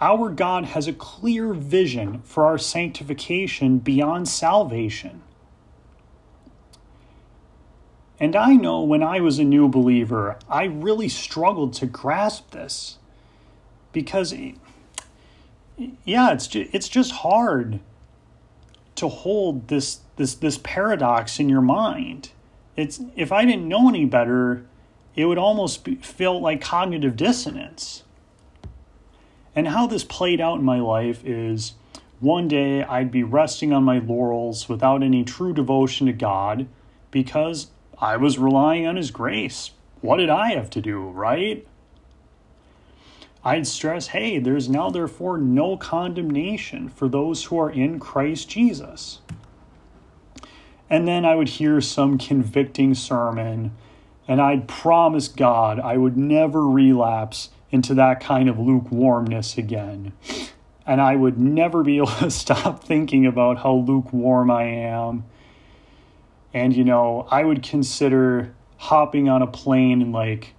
our 0.00 0.28
God 0.30 0.66
has 0.66 0.86
a 0.86 0.92
clear 0.92 1.54
vision 1.54 2.20
for 2.22 2.44
our 2.44 2.58
sanctification 2.58 3.78
beyond 3.78 4.28
salvation. 4.28 5.22
And 8.20 8.36
I 8.36 8.54
know 8.54 8.82
when 8.82 9.02
I 9.02 9.20
was 9.20 9.38
a 9.38 9.44
new 9.44 9.68
believer, 9.68 10.38
I 10.48 10.64
really 10.64 11.08
struggled 11.08 11.72
to 11.74 11.86
grasp 11.86 12.50
this 12.50 12.98
because, 13.92 14.34
yeah, 16.04 16.32
it's 16.32 16.46
just, 16.46 16.74
it's 16.74 16.88
just 16.88 17.12
hard 17.12 17.80
to 18.96 19.08
hold 19.08 19.68
this 19.68 20.00
this 20.16 20.34
this 20.34 20.58
paradox 20.62 21.38
in 21.38 21.48
your 21.48 21.60
mind. 21.60 22.30
It's 22.76 23.00
if 23.14 23.32
I 23.32 23.44
didn't 23.44 23.68
know 23.68 23.88
any 23.88 24.04
better, 24.04 24.66
it 25.14 25.24
would 25.24 25.38
almost 25.38 25.84
be, 25.84 25.96
feel 25.96 26.40
like 26.40 26.60
cognitive 26.60 27.16
dissonance. 27.16 28.02
And 29.54 29.68
how 29.68 29.86
this 29.86 30.04
played 30.04 30.40
out 30.40 30.58
in 30.58 30.64
my 30.64 30.80
life 30.80 31.24
is 31.24 31.74
one 32.20 32.48
day 32.48 32.82
I'd 32.82 33.10
be 33.10 33.22
resting 33.22 33.72
on 33.72 33.84
my 33.84 33.98
laurels 33.98 34.68
without 34.68 35.02
any 35.02 35.24
true 35.24 35.54
devotion 35.54 36.06
to 36.06 36.12
God 36.12 36.66
because 37.10 37.68
I 37.98 38.18
was 38.18 38.38
relying 38.38 38.86
on 38.86 38.96
His 38.96 39.10
grace. 39.10 39.70
What 40.02 40.18
did 40.18 40.28
I 40.28 40.52
have 40.52 40.68
to 40.70 40.82
do, 40.82 41.08
right? 41.08 41.66
I'd 43.42 43.66
stress, 43.66 44.08
hey, 44.08 44.38
there's 44.38 44.68
now 44.68 44.90
therefore 44.90 45.38
no 45.38 45.76
condemnation 45.76 46.88
for 46.88 47.08
those 47.08 47.44
who 47.44 47.58
are 47.60 47.70
in 47.70 48.00
Christ 48.00 48.50
Jesus. 48.50 49.20
And 50.88 51.06
then 51.06 51.24
I 51.24 51.34
would 51.34 51.48
hear 51.48 51.80
some 51.80 52.16
convicting 52.18 52.94
sermon, 52.94 53.72
and 54.28 54.40
I'd 54.40 54.68
promise 54.68 55.28
God 55.28 55.80
I 55.80 55.96
would 55.96 56.16
never 56.16 56.66
relapse 56.66 57.50
into 57.70 57.94
that 57.94 58.20
kind 58.20 58.48
of 58.48 58.58
lukewarmness 58.58 59.58
again. 59.58 60.12
And 60.86 61.00
I 61.00 61.16
would 61.16 61.38
never 61.38 61.82
be 61.82 61.96
able 61.96 62.06
to 62.18 62.30
stop 62.30 62.84
thinking 62.84 63.26
about 63.26 63.58
how 63.58 63.74
lukewarm 63.74 64.50
I 64.50 64.64
am. 64.64 65.24
And, 66.54 66.74
you 66.74 66.84
know, 66.84 67.26
I 67.30 67.44
would 67.44 67.62
consider 67.62 68.54
hopping 68.78 69.28
on 69.28 69.42
a 69.42 69.46
plane 69.46 70.00
and 70.00 70.12
like 70.12 70.54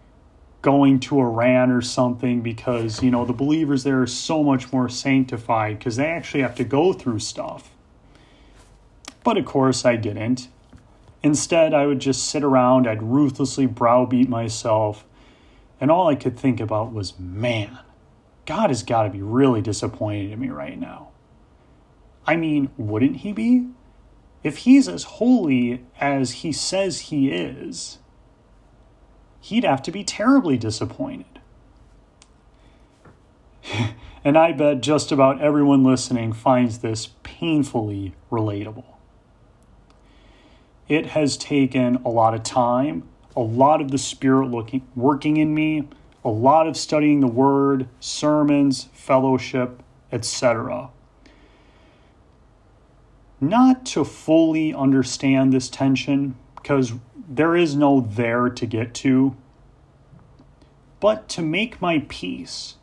going 0.62 1.00
to 1.00 1.20
Iran 1.20 1.72
or 1.72 1.82
something 1.82 2.42
because, 2.42 3.02
you 3.02 3.10
know, 3.10 3.26
the 3.26 3.34
believers 3.34 3.84
there 3.84 4.02
are 4.02 4.08
so 4.08 4.44
much 4.44 4.72
more 4.74 4.90
sanctified 4.90 5.80
because 5.80 5.96
they 5.96 6.08
actually 6.08 6.42
have 6.42 6.56
to 6.56 6.63
go 6.63 6.92
through 6.92 7.20
stuff. 7.20 7.72
But 9.28 9.38
of 9.38 9.44
course, 9.44 9.84
I 9.84 9.98
didn't. 9.98 10.48
Instead, 11.22 11.74
I 11.74 11.86
would 11.86 12.00
just 12.00 12.30
sit 12.30 12.46
around, 12.46 12.88
I'd 12.88 13.04
ruthlessly 13.04 13.66
browbeat 13.66 14.30
myself 14.30 15.04
and 15.82 15.92
all 15.92 16.08
I 16.08 16.16
could 16.16 16.40
think 16.40 16.62
about 16.62 16.94
was, 16.94 17.20
man, 17.20 17.78
God 18.46 18.70
has 18.70 18.84
got 18.84 19.04
to 19.04 19.10
be 19.10 19.22
really 19.22 19.62
disappointed 19.62 20.32
in 20.32 20.40
me 20.40 20.48
right 20.48 20.80
now. 20.80 21.10
I 22.26 22.38
mean, 22.38 22.70
wouldn't 22.78 23.18
he 23.18 23.34
be? 23.34 23.68
If 24.44 24.60
he's 24.60 24.88
as 24.88 25.04
holy 25.04 25.84
as 26.00 26.32
he 26.32 26.54
says 26.54 27.02
he 27.02 27.30
is, 27.30 27.98
he'd 29.42 29.66
have 29.66 29.82
to 29.82 29.92
be 29.92 30.06
terribly 30.06 30.56
disappointed. 30.58 31.42
and 34.24 34.38
I 34.38 34.54
bet 34.54 34.80
just 34.80 35.12
about 35.12 35.42
everyone 35.42 35.84
listening 35.84 36.32
finds 36.32 36.78
this 36.78 37.10
painfully 37.24 38.16
relatable. 38.32 38.86
It 40.88 41.08
has 41.08 41.36
taken 41.36 41.97
a 42.06 42.10
lot 42.10 42.34
of 42.34 42.43
time, 42.43 43.04
a 43.36 43.41
lot 43.41 43.82
of 43.82 43.91
the 43.91 43.97
Spirit 43.97 44.47
looking, 44.47 44.88
working 44.95 45.38
in 45.38 45.54
me, 45.54 45.88
a 46.23 46.30
lot 46.30 46.67
of 46.67 46.78
studying 46.78 47.19
the 47.19 47.28
Word, 47.28 47.88
sermons, 48.00 48.88
fellowship, 48.93 49.84
etc. 50.12 50.89
Not 53.41 53.86
to 53.88 54.04
fully 54.06 54.73
understand 54.73 55.54
this 55.54 55.69
tension, 55.69 56.36
because 56.56 56.93
there 57.28 57.56
is 57.56 57.76
no 57.76 58.00
there 58.00 58.50
to 58.50 58.65
get 58.65 58.93
to, 58.95 59.36
but 61.00 61.28
to 61.30 61.41
make 61.41 61.82
my 61.82 62.06
peace 62.08 62.76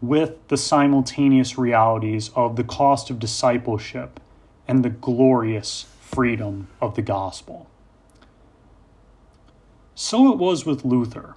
with 0.00 0.46
the 0.48 0.56
simultaneous 0.56 1.58
realities 1.58 2.30
of 2.36 2.56
the 2.56 2.64
cost 2.64 3.10
of 3.10 3.18
discipleship 3.18 4.20
and 4.68 4.84
the 4.84 4.90
glorious 4.90 5.86
freedom 6.08 6.68
of 6.80 6.94
the 6.94 7.02
gospel. 7.02 7.68
So 9.94 10.32
it 10.32 10.38
was 10.38 10.64
with 10.64 10.84
Luther. 10.84 11.34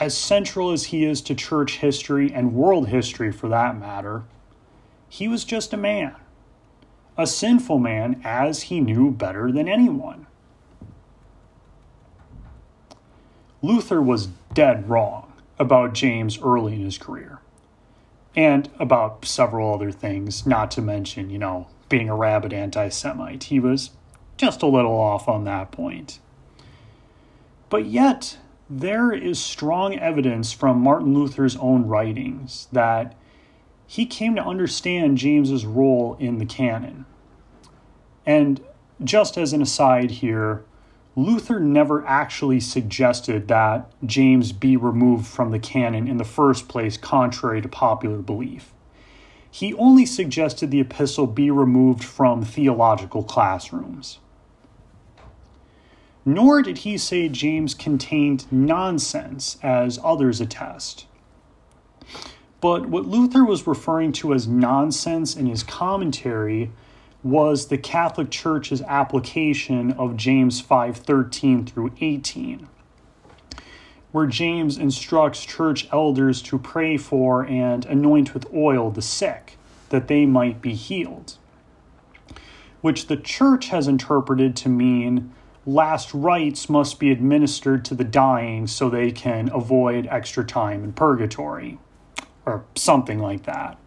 As 0.00 0.16
central 0.16 0.70
as 0.70 0.84
he 0.84 1.04
is 1.04 1.20
to 1.22 1.34
church 1.34 1.78
history 1.78 2.32
and 2.32 2.54
world 2.54 2.88
history 2.88 3.30
for 3.30 3.48
that 3.48 3.78
matter, 3.78 4.24
he 5.08 5.28
was 5.28 5.44
just 5.44 5.72
a 5.72 5.76
man, 5.76 6.16
a 7.18 7.26
sinful 7.26 7.78
man 7.78 8.20
as 8.24 8.62
he 8.62 8.80
knew 8.80 9.10
better 9.10 9.52
than 9.52 9.68
anyone. 9.68 10.26
Luther 13.62 14.00
was 14.00 14.28
dead 14.52 14.88
wrong 14.88 15.32
about 15.58 15.94
James 15.94 16.38
early 16.42 16.74
in 16.74 16.84
his 16.84 16.98
career 16.98 17.40
and 18.34 18.68
about 18.78 19.24
several 19.24 19.72
other 19.72 19.92
things, 19.92 20.46
not 20.46 20.70
to 20.72 20.82
mention, 20.82 21.30
you 21.30 21.38
know, 21.38 21.68
being 21.88 22.08
a 22.08 22.16
rabid 22.16 22.52
anti 22.52 22.88
Semite. 22.88 23.44
He 23.44 23.60
was 23.60 23.90
just 24.36 24.62
a 24.62 24.66
little 24.66 24.98
off 24.98 25.28
on 25.28 25.44
that 25.44 25.70
point. 25.70 26.18
But 27.68 27.86
yet, 27.86 28.38
there 28.68 29.12
is 29.12 29.38
strong 29.38 29.98
evidence 29.98 30.52
from 30.52 30.80
Martin 30.80 31.14
Luther's 31.14 31.56
own 31.56 31.86
writings 31.86 32.68
that 32.72 33.14
he 33.86 34.06
came 34.06 34.34
to 34.36 34.44
understand 34.44 35.18
James's 35.18 35.66
role 35.66 36.16
in 36.18 36.38
the 36.38 36.46
canon. 36.46 37.04
And 38.24 38.60
just 39.02 39.36
as 39.36 39.52
an 39.52 39.60
aside 39.60 40.10
here, 40.10 40.64
Luther 41.16 41.60
never 41.60 42.04
actually 42.06 42.58
suggested 42.60 43.46
that 43.48 43.90
James 44.04 44.52
be 44.52 44.76
removed 44.76 45.26
from 45.26 45.50
the 45.50 45.58
canon 45.58 46.08
in 46.08 46.16
the 46.16 46.24
first 46.24 46.66
place, 46.68 46.96
contrary 46.96 47.60
to 47.62 47.68
popular 47.68 48.18
belief. 48.18 48.72
He 49.54 49.72
only 49.74 50.04
suggested 50.04 50.72
the 50.72 50.80
epistle 50.80 51.28
be 51.28 51.48
removed 51.48 52.02
from 52.02 52.42
theological 52.42 53.22
classrooms 53.22 54.18
nor 56.24 56.62
did 56.62 56.78
he 56.78 56.96
say 56.96 57.28
James 57.28 57.74
contained 57.74 58.50
nonsense, 58.50 59.58
as 59.62 59.98
others 60.02 60.40
attest. 60.40 61.06
But 62.60 62.86
what 62.86 63.04
Luther 63.06 63.44
was 63.44 63.66
referring 63.66 64.12
to 64.12 64.32
as 64.32 64.48
nonsense 64.48 65.36
in 65.36 65.46
his 65.46 65.62
commentary 65.62 66.70
was 67.22 67.66
the 67.66 67.78
Catholic 67.78 68.30
Church's 68.30 68.80
application 68.82 69.92
of 69.92 70.16
James 70.16 70.62
5:13 70.62 71.66
through 71.66 71.92
18 72.00 72.68
where 74.14 74.26
James 74.26 74.78
instructs 74.78 75.44
church 75.44 75.88
elders 75.90 76.40
to 76.42 76.56
pray 76.56 76.96
for 76.96 77.44
and 77.44 77.84
anoint 77.86 78.32
with 78.32 78.46
oil 78.54 78.90
the 78.90 79.02
sick 79.02 79.58
that 79.88 80.06
they 80.06 80.24
might 80.24 80.62
be 80.62 80.72
healed 80.72 81.36
which 82.84 83.06
the 83.06 83.16
church 83.16 83.68
has 83.68 83.88
interpreted 83.88 84.54
to 84.54 84.68
mean 84.68 85.32
last 85.64 86.12
rites 86.12 86.68
must 86.68 86.98
be 86.98 87.10
administered 87.10 87.82
to 87.82 87.94
the 87.94 88.04
dying 88.04 88.66
so 88.66 88.90
they 88.90 89.10
can 89.10 89.50
avoid 89.54 90.06
extra 90.10 90.44
time 90.44 90.84
in 90.84 90.92
purgatory, 90.92 91.78
or 92.44 92.62
something 92.74 93.18
like 93.18 93.44
that. 93.44 93.78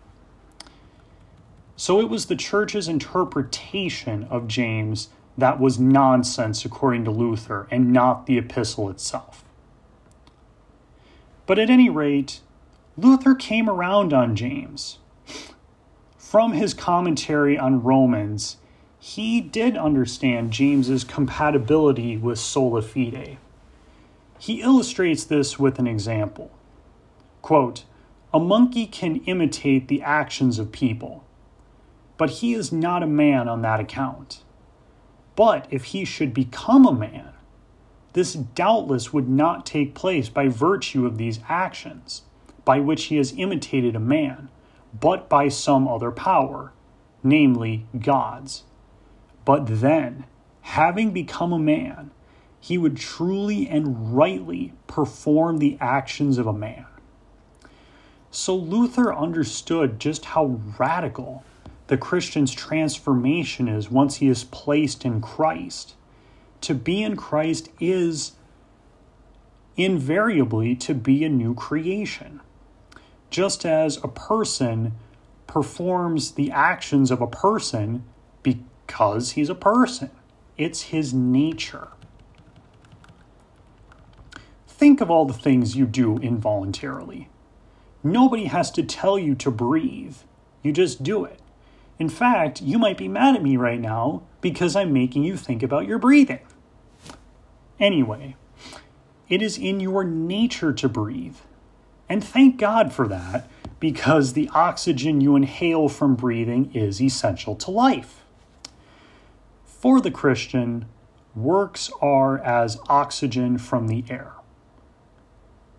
So 1.75 1.99
it 1.99 2.09
was 2.09 2.25
the 2.25 2.35
church's 2.35 2.87
interpretation 2.87 4.23
of 4.31 4.47
James 4.47 5.09
that 5.37 5.59
was 5.59 5.77
nonsense 5.77 6.65
according 6.65 7.05
to 7.05 7.11
Luther 7.11 7.67
and 7.69 7.93
not 7.93 8.25
the 8.25 8.39
epistle 8.39 8.89
itself. 8.89 9.45
But 11.47 11.57
at 11.57 11.71
any 11.71 11.89
rate, 11.89 12.41
Luther 12.97 13.33
came 13.33 13.69
around 13.69 14.13
on 14.13 14.35
James. 14.35 14.99
From 16.17 16.51
his 16.51 16.73
commentary 16.73 17.57
on 17.57 17.81
Romans, 17.81 18.57
he 18.99 19.39
did 19.39 19.77
understand 19.77 20.51
James's 20.51 21.05
compatibility 21.05 22.17
with 22.17 22.37
sola 22.37 22.81
fide. 22.81 23.37
He 24.37 24.61
illustrates 24.61 25.23
this 25.23 25.57
with 25.57 25.79
an 25.79 25.87
example. 25.87 26.51
Quote, 27.41 27.85
a 28.33 28.39
monkey 28.39 28.85
can 28.85 29.23
imitate 29.23 29.87
the 29.87 30.01
actions 30.01 30.59
of 30.59 30.73
people, 30.73 31.23
but 32.17 32.29
he 32.29 32.53
is 32.53 32.73
not 32.73 33.01
a 33.01 33.07
man 33.07 33.47
on 33.47 33.61
that 33.61 33.79
account. 33.79 34.43
But 35.37 35.65
if 35.69 35.85
he 35.85 36.03
should 36.03 36.33
become 36.33 36.85
a 36.85 36.91
man, 36.91 37.31
this 38.17 38.33
doubtless 38.33 39.13
would 39.13 39.29
not 39.29 39.63
take 39.63 39.93
place 39.93 40.27
by 40.27 40.47
virtue 40.47 41.05
of 41.05 41.19
these 41.19 41.39
actions, 41.47 42.23
by 42.65 42.79
which 42.79 43.03
he 43.05 43.17
has 43.17 43.31
imitated 43.37 43.95
a 43.95 43.99
man, 43.99 44.49
but 44.99 45.29
by 45.29 45.47
some 45.47 45.87
other 45.87 46.09
power, 46.09 46.73
namely 47.21 47.85
God's. 47.99 48.63
But 49.45 49.67
then, 49.67 50.25
having 50.61 51.11
become 51.11 51.53
a 51.53 51.59
man, 51.59 52.09
he 52.59 52.75
would 52.75 52.97
truly 52.97 53.67
and 53.67 54.17
rightly 54.17 54.73
perform 54.87 55.59
the 55.59 55.77
actions 55.79 56.39
of 56.39 56.47
a 56.47 56.51
man. 56.51 56.87
So 58.31 58.55
Luther 58.55 59.13
understood 59.13 59.99
just 59.99 60.25
how 60.25 60.59
radical 60.79 61.43
the 61.85 61.97
Christian's 61.97 62.51
transformation 62.51 63.67
is 63.67 63.91
once 63.91 64.15
he 64.15 64.27
is 64.27 64.43
placed 64.43 65.05
in 65.05 65.21
Christ. 65.21 65.93
To 66.61 66.73
be 66.73 67.03
in 67.03 67.15
Christ 67.15 67.69
is 67.79 68.33
invariably 69.75 70.75
to 70.75 70.93
be 70.93 71.23
a 71.23 71.29
new 71.29 71.53
creation. 71.53 72.41
Just 73.29 73.65
as 73.65 73.97
a 74.03 74.07
person 74.07 74.93
performs 75.45 76.31
the 76.31 76.51
actions 76.51 77.11
of 77.11 77.21
a 77.21 77.27
person 77.27 78.03
because 78.43 79.31
he's 79.31 79.49
a 79.49 79.55
person. 79.55 80.09
It's 80.57 80.83
his 80.83 81.13
nature. 81.13 81.89
Think 84.67 85.01
of 85.01 85.09
all 85.09 85.25
the 85.25 85.33
things 85.33 85.75
you 85.75 85.85
do 85.85 86.17
involuntarily. 86.17 87.29
Nobody 88.03 88.45
has 88.45 88.71
to 88.71 88.83
tell 88.83 89.17
you 89.17 89.35
to 89.35 89.51
breathe, 89.51 90.17
you 90.63 90.71
just 90.71 91.03
do 91.03 91.25
it. 91.25 91.39
In 91.99 92.09
fact, 92.09 92.61
you 92.61 92.77
might 92.77 92.97
be 92.97 93.07
mad 93.07 93.35
at 93.35 93.43
me 93.43 93.57
right 93.57 93.79
now 93.79 94.23
because 94.41 94.75
I'm 94.75 94.93
making 94.93 95.23
you 95.23 95.35
think 95.35 95.63
about 95.63 95.87
your 95.87 95.97
breathing. 95.97 96.41
Anyway, 97.79 98.35
it 99.29 99.41
is 99.41 99.57
in 99.57 99.79
your 99.79 100.03
nature 100.03 100.73
to 100.73 100.87
breathe. 100.87 101.37
And 102.09 102.23
thank 102.23 102.57
God 102.57 102.93
for 102.93 103.07
that 103.07 103.49
because 103.79 104.33
the 104.33 104.49
oxygen 104.53 105.21
you 105.21 105.35
inhale 105.35 105.89
from 105.89 106.15
breathing 106.15 106.73
is 106.73 107.01
essential 107.01 107.55
to 107.55 107.71
life. 107.71 108.23
For 109.65 110.01
the 110.01 110.11
Christian, 110.11 110.85
works 111.35 111.91
are 112.01 112.39
as 112.39 112.79
oxygen 112.89 113.57
from 113.57 113.87
the 113.87 114.03
air, 114.09 114.31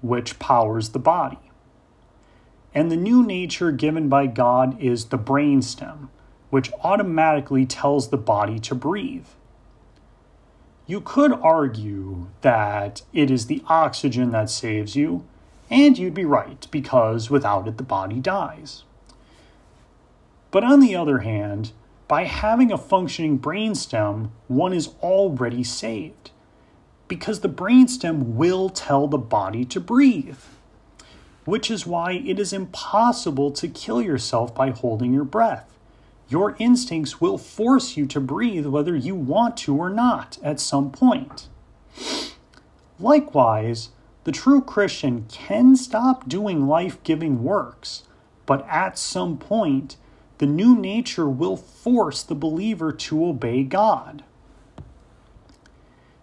which 0.02 0.38
powers 0.38 0.90
the 0.90 0.98
body. 0.98 1.47
And 2.74 2.90
the 2.90 2.96
new 2.96 3.24
nature 3.24 3.72
given 3.72 4.08
by 4.08 4.26
God 4.26 4.80
is 4.80 5.06
the 5.06 5.18
brainstem, 5.18 6.08
which 6.50 6.72
automatically 6.82 7.66
tells 7.66 8.08
the 8.08 8.16
body 8.16 8.58
to 8.60 8.74
breathe. 8.74 9.26
You 10.86 11.00
could 11.00 11.32
argue 11.32 12.28
that 12.40 13.02
it 13.12 13.30
is 13.30 13.46
the 13.46 13.62
oxygen 13.66 14.30
that 14.30 14.48
saves 14.48 14.96
you, 14.96 15.24
and 15.70 15.98
you'd 15.98 16.14
be 16.14 16.24
right, 16.24 16.66
because 16.70 17.30
without 17.30 17.68
it 17.68 17.76
the 17.76 17.82
body 17.82 18.20
dies. 18.20 18.84
But 20.50 20.64
on 20.64 20.80
the 20.80 20.96
other 20.96 21.18
hand, 21.18 21.72
by 22.06 22.24
having 22.24 22.72
a 22.72 22.78
functioning 22.78 23.38
brainstem, 23.38 24.30
one 24.46 24.72
is 24.72 24.88
already 25.02 25.62
saved 25.62 26.30
because 27.06 27.40
the 27.40 27.48
brainstem 27.48 28.34
will 28.34 28.68
tell 28.68 29.08
the 29.08 29.18
body 29.18 29.64
to 29.64 29.80
breathe, 29.80 30.38
which 31.48 31.70
is 31.70 31.86
why 31.86 32.12
it 32.12 32.38
is 32.38 32.52
impossible 32.52 33.50
to 33.50 33.66
kill 33.66 34.02
yourself 34.02 34.54
by 34.54 34.68
holding 34.68 35.14
your 35.14 35.24
breath. 35.24 35.78
Your 36.28 36.54
instincts 36.58 37.22
will 37.22 37.38
force 37.38 37.96
you 37.96 38.04
to 38.04 38.20
breathe 38.20 38.66
whether 38.66 38.94
you 38.94 39.14
want 39.14 39.56
to 39.58 39.74
or 39.74 39.88
not 39.88 40.36
at 40.42 40.60
some 40.60 40.90
point. 40.90 41.48
Likewise, 43.00 43.88
the 44.24 44.32
true 44.32 44.60
Christian 44.60 45.24
can 45.30 45.74
stop 45.74 46.28
doing 46.28 46.66
life 46.66 47.02
giving 47.02 47.42
works, 47.42 48.02
but 48.44 48.66
at 48.68 48.98
some 48.98 49.38
point, 49.38 49.96
the 50.36 50.46
new 50.46 50.76
nature 50.76 51.30
will 51.30 51.56
force 51.56 52.22
the 52.22 52.34
believer 52.34 52.92
to 52.92 53.24
obey 53.24 53.64
God. 53.64 54.22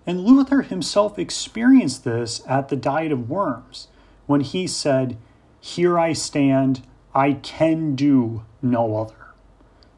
And 0.05 0.23
Luther 0.23 0.61
himself 0.61 1.17
experienced 1.17 2.03
this 2.03 2.43
at 2.47 2.69
the 2.69 2.75
Diet 2.75 3.11
of 3.11 3.27
Worms 3.27 3.87
when 4.25 4.41
he 4.41 4.67
said, 4.67 5.17
Here 5.59 5.97
I 5.97 6.13
stand, 6.13 6.83
I 7.13 7.33
can 7.33 7.95
do 7.95 8.43
no 8.61 8.97
other. 8.97 9.27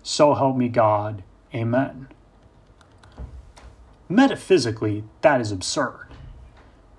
So 0.04 0.34
help 0.34 0.56
me 0.56 0.70
God. 0.70 1.24
Amen. 1.54 2.08
Metaphysically, 4.10 5.04
that 5.22 5.42
is 5.42 5.52
absurd. 5.52 6.08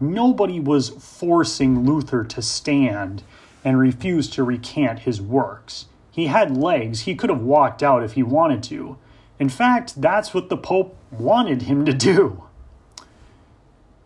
Nobody 0.00 0.60
was 0.60 0.90
forcing 0.90 1.84
Luther 1.84 2.22
to 2.24 2.42
stand 2.42 3.22
and 3.64 3.78
refuse 3.78 4.28
to 4.30 4.44
recant 4.44 5.00
his 5.00 5.20
works. 5.20 5.86
He 6.10 6.26
had 6.26 6.56
legs. 6.56 7.00
He 7.00 7.14
could 7.14 7.30
have 7.30 7.42
walked 7.42 7.82
out 7.82 8.02
if 8.02 8.12
he 8.12 8.22
wanted 8.22 8.62
to. 8.64 8.98
In 9.38 9.48
fact, 9.48 10.00
that's 10.00 10.34
what 10.34 10.48
the 10.48 10.56
Pope 10.56 10.96
wanted 11.10 11.62
him 11.62 11.84
to 11.84 11.92
do. 11.92 12.44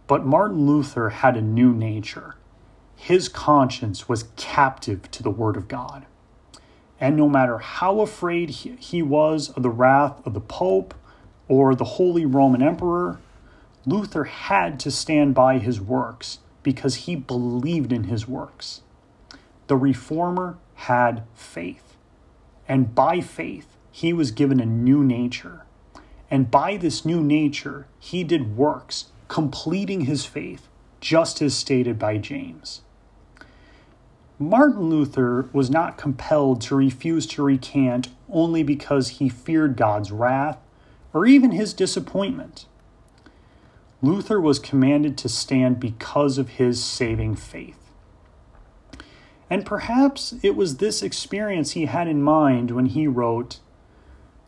But 0.06 0.26
Martin 0.26 0.66
Luther 0.66 1.11
had 1.11 1.37
a 1.37 1.42
new 1.42 1.72
nature. 1.72 2.37
His 3.04 3.28
conscience 3.28 4.08
was 4.08 4.28
captive 4.36 5.10
to 5.10 5.24
the 5.24 5.30
Word 5.30 5.56
of 5.56 5.66
God. 5.66 6.06
And 7.00 7.16
no 7.16 7.28
matter 7.28 7.58
how 7.58 7.98
afraid 7.98 8.50
he 8.50 9.02
was 9.02 9.50
of 9.50 9.64
the 9.64 9.70
wrath 9.70 10.24
of 10.24 10.34
the 10.34 10.40
Pope 10.40 10.94
or 11.48 11.74
the 11.74 11.98
Holy 11.98 12.24
Roman 12.24 12.62
Emperor, 12.62 13.18
Luther 13.84 14.22
had 14.22 14.78
to 14.78 14.92
stand 14.92 15.34
by 15.34 15.58
his 15.58 15.80
works 15.80 16.38
because 16.62 16.94
he 16.94 17.16
believed 17.16 17.92
in 17.92 18.04
his 18.04 18.28
works. 18.28 18.82
The 19.66 19.76
reformer 19.76 20.58
had 20.74 21.24
faith. 21.34 21.96
And 22.68 22.94
by 22.94 23.20
faith, 23.20 23.76
he 23.90 24.12
was 24.12 24.30
given 24.30 24.60
a 24.60 24.64
new 24.64 25.02
nature. 25.02 25.66
And 26.30 26.52
by 26.52 26.76
this 26.76 27.04
new 27.04 27.20
nature, 27.20 27.88
he 27.98 28.22
did 28.22 28.56
works, 28.56 29.06
completing 29.26 30.02
his 30.02 30.24
faith, 30.24 30.68
just 31.00 31.42
as 31.42 31.52
stated 31.52 31.98
by 31.98 32.16
James. 32.18 32.82
Martin 34.42 34.90
Luther 34.90 35.48
was 35.52 35.70
not 35.70 35.96
compelled 35.96 36.61
to 36.62 36.74
refuse 36.74 37.26
to 37.28 37.42
recant 37.44 38.09
only 38.28 38.64
because 38.64 39.09
he 39.09 39.28
feared 39.28 39.76
God's 39.76 40.11
wrath 40.11 40.59
or 41.12 41.26
even 41.26 41.52
his 41.52 41.72
disappointment. 41.72 42.66
Luther 44.02 44.40
was 44.40 44.59
commanded 44.59 45.16
to 45.18 45.28
stand 45.28 45.78
because 45.78 46.38
of 46.38 46.50
his 46.50 46.83
saving 46.83 47.37
faith. 47.37 47.78
And 49.48 49.64
perhaps 49.64 50.35
it 50.42 50.57
was 50.57 50.78
this 50.78 51.02
experience 51.02 51.72
he 51.72 51.87
had 51.87 52.09
in 52.09 52.20
mind 52.20 52.72
when 52.72 52.87
he 52.87 53.07
wrote, 53.07 53.61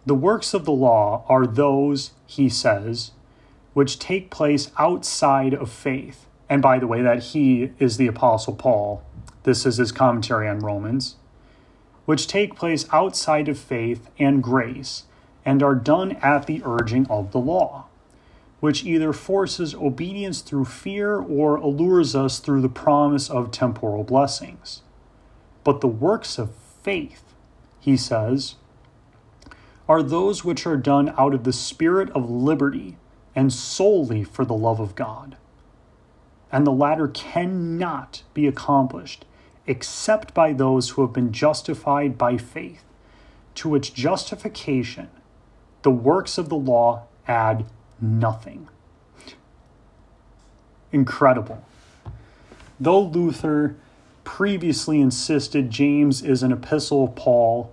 The 0.06 0.14
works 0.14 0.54
of 0.54 0.64
the 0.64 0.72
law 0.72 1.24
are 1.28 1.46
those, 1.46 2.12
he 2.26 2.48
says, 2.48 3.12
which 3.74 4.00
take 4.00 4.30
place 4.30 4.72
outside 4.76 5.54
of 5.54 5.70
faith. 5.70 6.26
And 6.48 6.60
by 6.60 6.78
the 6.78 6.86
way, 6.86 7.00
that 7.02 7.22
he 7.22 7.70
is 7.78 7.96
the 7.96 8.06
Apostle 8.08 8.54
Paul. 8.54 9.04
This 9.44 9.66
is 9.66 9.76
his 9.76 9.92
commentary 9.92 10.48
on 10.48 10.60
Romans, 10.60 11.16
which 12.06 12.26
take 12.26 12.56
place 12.56 12.86
outside 12.92 13.46
of 13.46 13.58
faith 13.58 14.08
and 14.18 14.42
grace, 14.42 15.04
and 15.44 15.62
are 15.62 15.74
done 15.74 16.12
at 16.22 16.46
the 16.46 16.62
urging 16.64 17.06
of 17.08 17.32
the 17.32 17.38
law, 17.38 17.84
which 18.60 18.84
either 18.84 19.12
forces 19.12 19.74
obedience 19.74 20.40
through 20.40 20.64
fear 20.64 21.16
or 21.16 21.56
allures 21.56 22.16
us 22.16 22.38
through 22.38 22.62
the 22.62 22.70
promise 22.70 23.28
of 23.28 23.50
temporal 23.50 24.02
blessings. 24.02 24.80
But 25.62 25.82
the 25.82 25.88
works 25.88 26.38
of 26.38 26.54
faith, 26.82 27.22
he 27.78 27.98
says, 27.98 28.54
are 29.86 30.02
those 30.02 30.42
which 30.42 30.66
are 30.66 30.78
done 30.78 31.12
out 31.18 31.34
of 31.34 31.44
the 31.44 31.52
spirit 31.52 32.08
of 32.10 32.30
liberty 32.30 32.96
and 33.36 33.52
solely 33.52 34.24
for 34.24 34.46
the 34.46 34.54
love 34.54 34.80
of 34.80 34.94
God. 34.94 35.36
And 36.50 36.66
the 36.66 36.72
latter 36.72 37.08
cannot 37.08 38.22
be 38.32 38.46
accomplished 38.46 39.26
except 39.66 40.34
by 40.34 40.52
those 40.52 40.90
who 40.90 41.02
have 41.02 41.12
been 41.12 41.32
justified 41.32 42.18
by 42.18 42.36
faith, 42.36 42.84
to 43.54 43.68
which 43.68 43.94
justification 43.94 45.08
the 45.82 45.90
works 45.90 46.38
of 46.38 46.48
the 46.48 46.56
law 46.56 47.04
add 47.28 47.66
nothing. 48.00 48.68
Incredible. 50.92 51.64
Though 52.80 53.02
Luther 53.02 53.76
previously 54.24 55.00
insisted 55.00 55.70
James 55.70 56.22
is 56.22 56.42
an 56.42 56.52
epistle 56.52 57.04
of 57.04 57.14
Paul, 57.14 57.72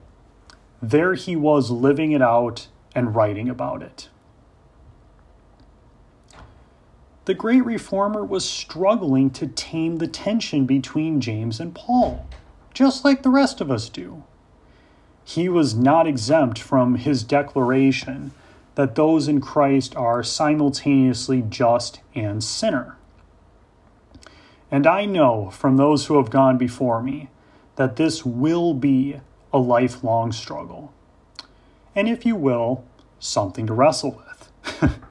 there 0.82 1.14
he 1.14 1.36
was 1.36 1.72
living 1.72 2.12
it 2.12 2.22
out 2.22 2.68
and 2.94 3.16
writing 3.16 3.50
about 3.50 3.82
it. 3.82 4.10
The 7.26 7.34
great 7.34 7.64
reformer 7.66 8.26
was 8.26 8.50
struggling 8.50 9.30
to 9.32 9.48
tame 9.48 9.98
the 9.98 10.08
tension 10.08 10.66
between 10.66 11.22
James 11.22 11.60
and 11.60 11.76
Paul, 11.76 12.26
just 12.74 13.06
like 13.06 13.24
the 13.24 13.30
rest 13.30 13.62
of 13.62 13.70
us 13.70 13.90
do 13.90 14.24
he 15.24 15.48
was 15.48 15.76
not 15.76 16.08
exempt 16.08 16.60
from 16.60 16.96
his 16.96 17.24
declaration 17.24 18.32
that 18.76 18.96
those 18.96 19.28
in 19.28 19.42
Christ 19.42 19.96
are 19.96 20.24
simultaneously 20.24 21.44
just 21.48 22.02
and 22.16 22.44
sinner. 22.44 22.98
And 24.70 24.88
I 24.88 25.06
know 25.06 25.50
from 25.50 25.78
those 25.78 26.06
who 26.06 26.18
have 26.18 26.30
gone 26.30 26.58
before 26.58 27.02
me 27.02 27.30
that 27.76 27.98
this 27.98 28.26
will 28.26 28.74
be 28.74 29.20
a 29.54 29.58
lifelong 29.58 30.32
struggle. 30.32 30.94
And 31.96 32.08
if 32.08 32.26
you 32.26 32.36
will, 32.36 32.84
something 33.20 33.68
to 33.68 33.74
wrestle 33.74 34.22
with. 34.22 35.00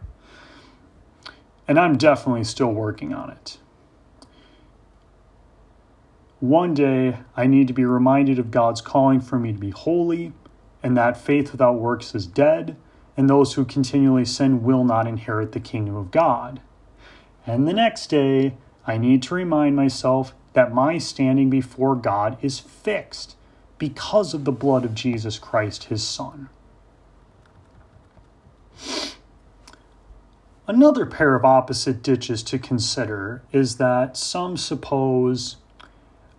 and 1.70 1.78
I'm 1.78 1.96
definitely 1.96 2.42
still 2.42 2.72
working 2.72 3.14
on 3.14 3.30
it. 3.30 3.58
One 6.40 6.74
day, 6.74 7.18
I 7.36 7.46
need 7.46 7.68
to 7.68 7.72
be 7.72 7.84
reminded 7.84 8.40
of 8.40 8.50
God's 8.50 8.80
calling 8.80 9.20
for 9.20 9.38
me 9.38 9.52
to 9.52 9.58
be 9.58 9.70
holy, 9.70 10.32
and 10.82 10.96
that 10.96 11.16
faith 11.16 11.52
without 11.52 11.78
works 11.78 12.12
is 12.12 12.26
dead, 12.26 12.76
and 13.16 13.30
those 13.30 13.54
who 13.54 13.64
continually 13.64 14.24
sin 14.24 14.64
will 14.64 14.82
not 14.82 15.06
inherit 15.06 15.52
the 15.52 15.60
kingdom 15.60 15.94
of 15.94 16.10
God. 16.10 16.60
And 17.46 17.68
the 17.68 17.72
next 17.72 18.08
day, 18.08 18.56
I 18.84 18.98
need 18.98 19.22
to 19.22 19.36
remind 19.36 19.76
myself 19.76 20.34
that 20.54 20.74
my 20.74 20.98
standing 20.98 21.50
before 21.50 21.94
God 21.94 22.36
is 22.42 22.58
fixed 22.58 23.36
because 23.78 24.34
of 24.34 24.44
the 24.44 24.50
blood 24.50 24.84
of 24.84 24.96
Jesus 24.96 25.38
Christ, 25.38 25.84
his 25.84 26.02
Son. 26.02 26.48
Another 30.70 31.04
pair 31.04 31.34
of 31.34 31.44
opposite 31.44 32.00
ditches 32.00 32.44
to 32.44 32.56
consider 32.56 33.42
is 33.50 33.78
that 33.78 34.16
some 34.16 34.56
suppose 34.56 35.56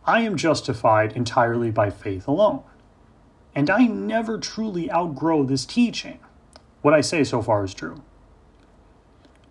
I 0.05 0.21
am 0.21 0.37
justified 0.37 1.11
entirely 1.17 1.69
by 1.69 1.89
faith 1.89 2.29
alone. 2.29 2.63
And 3.53 3.69
I 3.69 3.87
never 3.87 4.37
truly 4.37 4.89
outgrow 4.89 5.43
this 5.43 5.65
teaching. 5.65 6.19
What 6.81 6.93
I 6.93 7.01
say 7.01 7.25
so 7.25 7.41
far 7.41 7.65
is 7.65 7.73
true. 7.73 8.03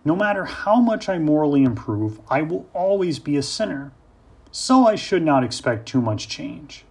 No 0.03 0.15
matter 0.15 0.45
how 0.45 0.81
much 0.81 1.07
I 1.07 1.19
morally 1.19 1.61
improve, 1.61 2.19
I 2.27 2.41
will 2.41 2.67
always 2.73 3.19
be 3.19 3.37
a 3.37 3.43
sinner, 3.43 3.91
so 4.49 4.87
I 4.87 4.95
should 4.95 5.21
not 5.21 5.43
expect 5.43 5.87
too 5.87 6.01
much 6.01 6.27
change. 6.27 6.85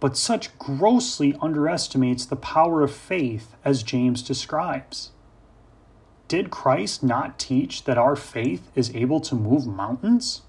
But 0.00 0.16
such 0.16 0.58
grossly 0.58 1.36
underestimates 1.40 2.26
the 2.26 2.34
power 2.34 2.82
of 2.82 2.92
faith 2.92 3.54
as 3.64 3.84
James 3.84 4.22
describes. 4.22 5.12
Did 6.28 6.50
Christ 6.50 7.04
not 7.04 7.38
teach 7.38 7.84
that 7.84 7.98
our 7.98 8.16
faith 8.16 8.68
is 8.74 8.94
able 8.94 9.20
to 9.20 9.36
move 9.36 9.66
mountains? 9.66 10.42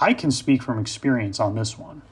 I 0.00 0.12
can 0.12 0.30
speak 0.30 0.62
from 0.62 0.78
experience 0.78 1.40
on 1.40 1.54
this 1.54 1.78
one. 1.78 2.02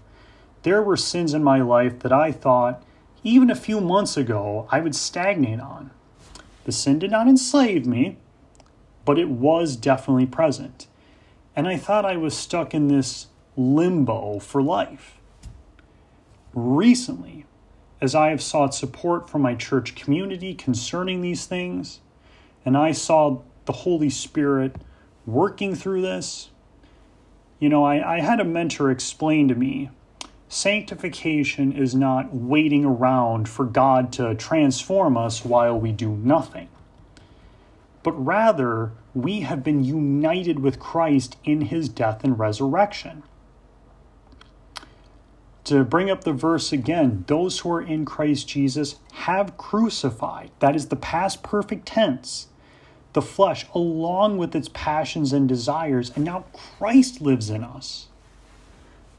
There 0.62 0.82
were 0.82 0.96
sins 0.96 1.34
in 1.34 1.44
my 1.44 1.60
life 1.60 1.98
that 2.00 2.12
I 2.12 2.32
thought, 2.32 2.82
even 3.22 3.50
a 3.50 3.54
few 3.54 3.80
months 3.80 4.16
ago, 4.16 4.66
I 4.70 4.80
would 4.80 4.94
stagnate 4.94 5.60
on. 5.60 5.90
The 6.64 6.72
sin 6.72 6.98
did 6.98 7.10
not 7.10 7.28
enslave 7.28 7.86
me, 7.86 8.16
but 9.04 9.18
it 9.18 9.28
was 9.28 9.76
definitely 9.76 10.26
present. 10.26 10.86
And 11.54 11.68
I 11.68 11.76
thought 11.76 12.06
I 12.06 12.16
was 12.16 12.36
stuck 12.36 12.72
in 12.72 12.88
this 12.88 13.26
limbo 13.56 14.38
for 14.38 14.62
life. 14.62 15.18
Recently, 16.54 17.44
as 18.00 18.14
I 18.14 18.30
have 18.30 18.42
sought 18.42 18.74
support 18.74 19.28
from 19.28 19.42
my 19.42 19.54
church 19.54 19.94
community 19.94 20.54
concerning 20.54 21.20
these 21.20 21.44
things, 21.44 22.00
and 22.64 22.76
I 22.76 22.92
saw 22.92 23.40
the 23.64 23.72
Holy 23.72 24.10
Spirit 24.10 24.76
working 25.26 25.74
through 25.74 26.02
this, 26.02 26.50
you 27.58 27.68
know, 27.68 27.84
I, 27.84 28.16
I 28.16 28.20
had 28.20 28.40
a 28.40 28.44
mentor 28.44 28.90
explain 28.90 29.48
to 29.48 29.54
me 29.54 29.90
sanctification 30.48 31.72
is 31.72 31.94
not 31.94 32.34
waiting 32.34 32.84
around 32.84 33.48
for 33.48 33.64
God 33.64 34.12
to 34.12 34.34
transform 34.34 35.16
us 35.16 35.44
while 35.44 35.78
we 35.78 35.92
do 35.92 36.10
nothing, 36.10 36.68
but 38.02 38.12
rather 38.12 38.90
we 39.14 39.40
have 39.40 39.62
been 39.62 39.84
united 39.84 40.58
with 40.58 40.80
Christ 40.80 41.36
in 41.44 41.62
his 41.62 41.88
death 41.88 42.24
and 42.24 42.36
resurrection. 42.38 43.22
To 45.70 45.84
bring 45.84 46.10
up 46.10 46.24
the 46.24 46.32
verse 46.32 46.72
again, 46.72 47.22
those 47.28 47.60
who 47.60 47.70
are 47.70 47.80
in 47.80 48.04
Christ 48.04 48.48
Jesus 48.48 48.96
have 49.12 49.56
crucified. 49.56 50.50
That 50.58 50.74
is 50.74 50.88
the 50.88 50.96
past 50.96 51.44
perfect 51.44 51.86
tense 51.86 52.48
the 53.12 53.22
flesh 53.22 53.66
along 53.72 54.36
with 54.36 54.56
its 54.56 54.68
passions 54.72 55.32
and 55.32 55.48
desires, 55.48 56.10
and 56.16 56.24
now 56.24 56.44
Christ 56.52 57.20
lives 57.20 57.50
in 57.50 57.62
us. 57.62 58.08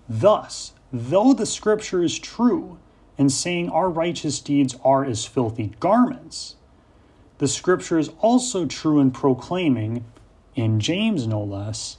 Thus, 0.10 0.74
though 0.92 1.32
the 1.34 1.46
scripture 1.46 2.04
is 2.04 2.20
true 2.20 2.78
in 3.18 3.30
saying 3.30 3.70
our 3.70 3.90
righteous 3.90 4.42
deeds 4.42 4.76
are 4.84 5.06
as 5.06 5.26
filthy 5.26 5.72
garments, 5.80 6.58
the 7.38 7.48
scripture 7.48 7.98
is 7.98 8.12
also 8.20 8.66
true 8.66 9.00
in 9.00 9.12
proclaiming, 9.12 10.04
in 10.56 10.82
James 10.82 11.28
no 11.28 11.42
less, 11.42 11.98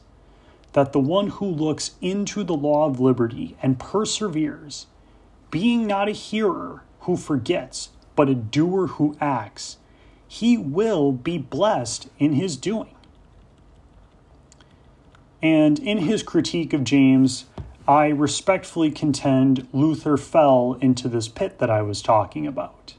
that 0.73 0.93
the 0.93 1.01
one 1.01 1.29
who 1.29 1.47
looks 1.47 1.93
into 2.01 2.45
the 2.45 2.55
law 2.57 2.87
of 2.87 3.01
liberty 3.01 3.57
and 3.63 3.79
perseveres, 3.79 4.87
being 5.51 5.87
not 5.87 6.09
a 6.09 6.13
hearer 6.13 6.83
who 7.01 7.17
forgets, 7.17 7.91
but 8.17 8.29
a 8.29 8.35
doer 8.35 8.87
who 8.87 9.17
acts, 9.21 9.79
he 10.27 10.57
will 10.57 11.13
be 11.13 11.37
blessed 11.37 12.09
in 12.19 12.35
his 12.35 12.57
doing. 12.57 12.95
And 15.43 15.79
in 15.79 15.99
his 15.99 16.23
critique 16.23 16.73
of 16.73 16.85
James, 16.85 17.47
I 17.87 18.07
respectfully 18.09 18.91
contend 18.91 19.67
Luther 19.73 20.17
fell 20.17 20.79
into 20.81 21.09
this 21.09 21.29
pit 21.29 21.59
that 21.59 21.69
I 21.69 21.83
was 21.83 22.01
talking 22.01 22.47
about. 22.47 22.95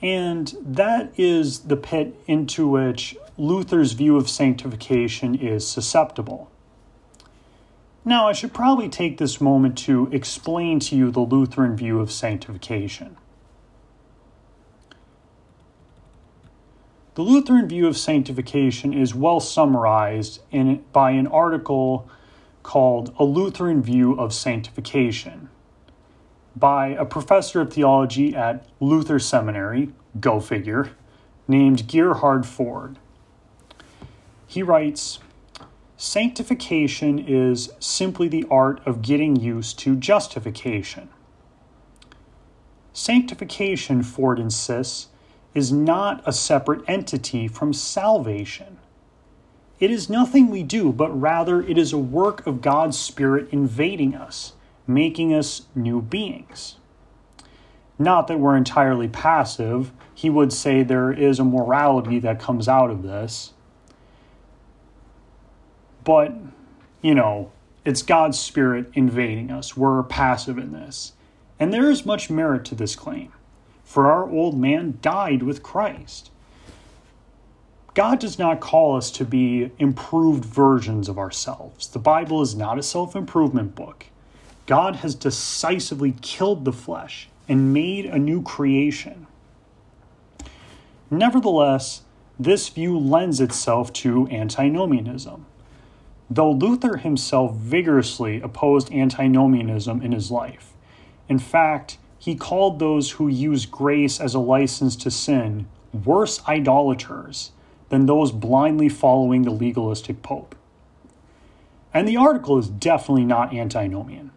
And 0.00 0.54
that 0.62 1.12
is 1.18 1.60
the 1.60 1.76
pit 1.76 2.18
into 2.26 2.68
which 2.68 3.16
Luther's 3.40 3.92
view 3.92 4.18
of 4.18 4.28
sanctification 4.28 5.34
is 5.34 5.66
susceptible. 5.66 6.50
Now, 8.04 8.28
I 8.28 8.34
should 8.34 8.52
probably 8.52 8.90
take 8.90 9.16
this 9.16 9.40
moment 9.40 9.78
to 9.78 10.10
explain 10.12 10.78
to 10.80 10.94
you 10.94 11.10
the 11.10 11.20
Lutheran 11.20 11.74
view 11.74 12.00
of 12.00 12.12
sanctification. 12.12 13.16
The 17.14 17.22
Lutheran 17.22 17.66
view 17.66 17.86
of 17.86 17.96
sanctification 17.96 18.92
is 18.92 19.14
well 19.14 19.40
summarized 19.40 20.42
in, 20.50 20.84
by 20.92 21.12
an 21.12 21.26
article 21.26 22.06
called 22.62 23.14
A 23.18 23.24
Lutheran 23.24 23.82
View 23.82 24.12
of 24.20 24.34
Sanctification 24.34 25.48
by 26.54 26.88
a 26.88 27.06
professor 27.06 27.62
of 27.62 27.72
theology 27.72 28.36
at 28.36 28.66
Luther 28.80 29.18
Seminary, 29.18 29.92
go 30.20 30.40
figure, 30.40 30.90
named 31.48 31.88
Gerhard 31.88 32.44
Forde. 32.44 32.96
He 34.50 34.64
writes 34.64 35.20
Sanctification 35.96 37.20
is 37.20 37.70
simply 37.78 38.26
the 38.26 38.44
art 38.50 38.84
of 38.84 39.00
getting 39.00 39.36
used 39.36 39.78
to 39.78 39.94
justification. 39.94 41.08
Sanctification, 42.92 44.02
Forde 44.02 44.40
insists, 44.40 45.06
is 45.54 45.70
not 45.70 46.20
a 46.26 46.32
separate 46.32 46.82
entity 46.88 47.46
from 47.46 47.72
salvation. 47.72 48.78
It 49.78 49.92
is 49.92 50.10
nothing 50.10 50.50
we 50.50 50.64
do, 50.64 50.90
but 50.90 51.20
rather 51.20 51.62
it 51.62 51.78
is 51.78 51.92
a 51.92 51.98
work 51.98 52.44
of 52.44 52.60
God's 52.60 52.98
Spirit 52.98 53.50
invading 53.52 54.16
us, 54.16 54.54
making 54.84 55.32
us 55.32 55.66
new 55.76 56.02
beings. 56.02 56.74
Not 58.00 58.26
that 58.26 58.40
we're 58.40 58.56
entirely 58.56 59.06
passive. 59.06 59.92
He 60.12 60.28
would 60.28 60.52
say 60.52 60.82
there 60.82 61.12
is 61.12 61.38
a 61.38 61.44
morality 61.44 62.18
that 62.18 62.40
comes 62.40 62.66
out 62.66 62.90
of 62.90 63.04
this. 63.04 63.52
But, 66.10 66.32
you 67.02 67.14
know, 67.14 67.52
it's 67.84 68.02
God's 68.02 68.36
Spirit 68.36 68.90
invading 68.94 69.52
us. 69.52 69.76
We're 69.76 70.02
passive 70.02 70.58
in 70.58 70.72
this. 70.72 71.12
And 71.60 71.72
there 71.72 71.88
is 71.88 72.04
much 72.04 72.28
merit 72.28 72.64
to 72.64 72.74
this 72.74 72.96
claim, 72.96 73.30
for 73.84 74.10
our 74.10 74.28
old 74.28 74.58
man 74.58 74.98
died 75.02 75.44
with 75.44 75.62
Christ. 75.62 76.32
God 77.94 78.18
does 78.18 78.40
not 78.40 78.58
call 78.58 78.96
us 78.96 79.12
to 79.12 79.24
be 79.24 79.70
improved 79.78 80.44
versions 80.44 81.08
of 81.08 81.16
ourselves. 81.16 81.86
The 81.86 82.00
Bible 82.00 82.42
is 82.42 82.56
not 82.56 82.76
a 82.76 82.82
self 82.82 83.14
improvement 83.14 83.76
book. 83.76 84.06
God 84.66 84.96
has 84.96 85.14
decisively 85.14 86.16
killed 86.22 86.64
the 86.64 86.72
flesh 86.72 87.28
and 87.48 87.72
made 87.72 88.06
a 88.06 88.18
new 88.18 88.42
creation. 88.42 89.28
Nevertheless, 91.08 92.02
this 92.36 92.68
view 92.68 92.98
lends 92.98 93.40
itself 93.40 93.92
to 93.92 94.26
antinomianism. 94.28 95.46
Though 96.30 96.52
Luther 96.52 96.98
himself 96.98 97.56
vigorously 97.56 98.40
opposed 98.40 98.92
antinomianism 98.92 100.00
in 100.00 100.12
his 100.12 100.30
life, 100.30 100.74
in 101.28 101.40
fact, 101.40 101.98
he 102.18 102.36
called 102.36 102.78
those 102.78 103.12
who 103.12 103.26
use 103.26 103.66
grace 103.66 104.20
as 104.20 104.34
a 104.34 104.38
license 104.38 104.94
to 104.96 105.10
sin 105.10 105.66
worse 105.92 106.40
idolaters 106.46 107.50
than 107.88 108.06
those 108.06 108.30
blindly 108.30 108.88
following 108.88 109.42
the 109.42 109.50
legalistic 109.50 110.22
pope. 110.22 110.54
And 111.92 112.06
the 112.06 112.16
article 112.16 112.58
is 112.58 112.68
definitely 112.68 113.24
not 113.24 113.52
antinomian. 113.52 114.30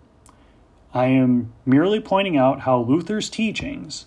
I 0.93 1.05
am 1.05 1.53
merely 1.65 1.99
pointing 1.99 2.37
out 2.37 2.61
how 2.61 2.79
Luther's 2.79 3.29
teachings, 3.29 4.05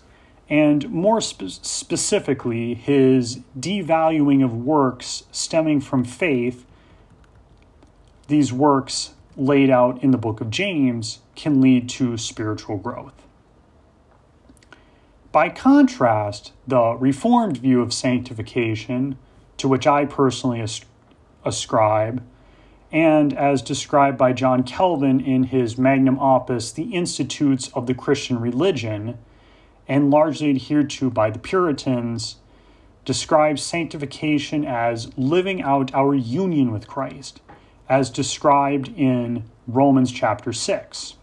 and 0.49 0.89
more 0.89 1.21
spe- 1.21 1.63
specifically 1.63 2.73
his 2.73 3.39
devaluing 3.57 4.43
of 4.43 4.53
works 4.53 5.23
stemming 5.31 5.81
from 5.81 6.03
faith, 6.03 6.65
these 8.27 8.51
works 8.51 9.13
laid 9.35 9.69
out 9.69 10.03
in 10.03 10.11
the 10.11 10.17
book 10.17 10.41
of 10.41 10.49
James, 10.49 11.19
can 11.35 11.61
lead 11.61 11.87
to 11.89 12.17
spiritual 12.17 12.77
growth. 12.77 13.13
By 15.31 15.49
contrast, 15.49 16.53
the 16.65 16.93
Reformed 16.93 17.57
view 17.57 17.81
of 17.81 17.93
sanctification, 17.93 19.17
to 19.57 19.67
which 19.67 19.85
I 19.85 20.05
personally 20.05 20.65
ascribe, 21.45 22.23
and 22.91 23.33
as 23.33 23.61
described 23.61 24.17
by 24.17 24.33
John 24.33 24.63
Calvin 24.63 25.19
in 25.19 25.43
his 25.43 25.77
magnum 25.77 26.17
opus, 26.19 26.71
The 26.71 26.95
Institutes 26.95 27.69
of 27.73 27.85
the 27.85 27.93
Christian 27.93 28.39
Religion, 28.39 29.17
and 29.87 30.09
largely 30.09 30.49
adhered 30.49 30.89
to 30.91 31.09
by 31.09 31.29
the 31.29 31.39
Puritans, 31.39 32.37
describes 33.05 33.61
sanctification 33.61 34.65
as 34.65 35.15
living 35.17 35.61
out 35.61 35.93
our 35.93 36.15
union 36.15 36.71
with 36.71 36.87
Christ, 36.87 37.41
as 37.89 38.09
described 38.09 38.89
in 38.97 39.43
Romans 39.67 40.11
chapter 40.11 40.53
6, 40.53 41.15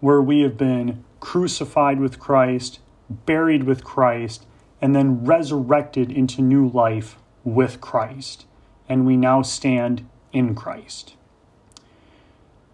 where 0.00 0.22
we 0.22 0.40
have 0.40 0.56
been 0.56 1.04
crucified 1.20 2.00
with 2.00 2.18
Christ, 2.18 2.80
buried 3.08 3.64
with 3.64 3.84
Christ, 3.84 4.46
and 4.80 4.94
then 4.94 5.24
resurrected 5.24 6.10
into 6.10 6.42
new 6.42 6.68
life 6.68 7.16
with 7.44 7.80
Christ 7.80 8.46
and 8.88 9.06
we 9.06 9.16
now 9.16 9.42
stand 9.42 10.08
in 10.32 10.54
Christ. 10.54 11.14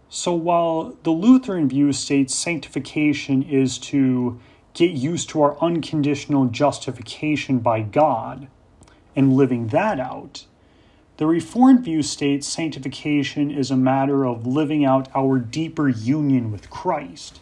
So 0.08 0.34
while 0.34 0.96
the 1.04 1.10
Lutheran 1.10 1.68
view 1.68 1.92
states 1.92 2.34
sanctification 2.34 3.42
is 3.42 3.78
to 3.78 4.40
get 4.74 4.90
used 4.90 5.28
to 5.30 5.42
our 5.42 5.56
unconditional 5.60 6.46
justification 6.46 7.58
by 7.60 7.82
God 7.82 8.48
and 9.14 9.34
living 9.34 9.68
that 9.68 10.00
out, 10.00 10.46
the 11.20 11.26
Reformed 11.26 11.84
view 11.84 12.02
states 12.02 12.48
sanctification 12.48 13.50
is 13.50 13.70
a 13.70 13.76
matter 13.76 14.24
of 14.24 14.46
living 14.46 14.86
out 14.86 15.06
our 15.14 15.38
deeper 15.38 15.86
union 15.86 16.50
with 16.50 16.70
Christ, 16.70 17.40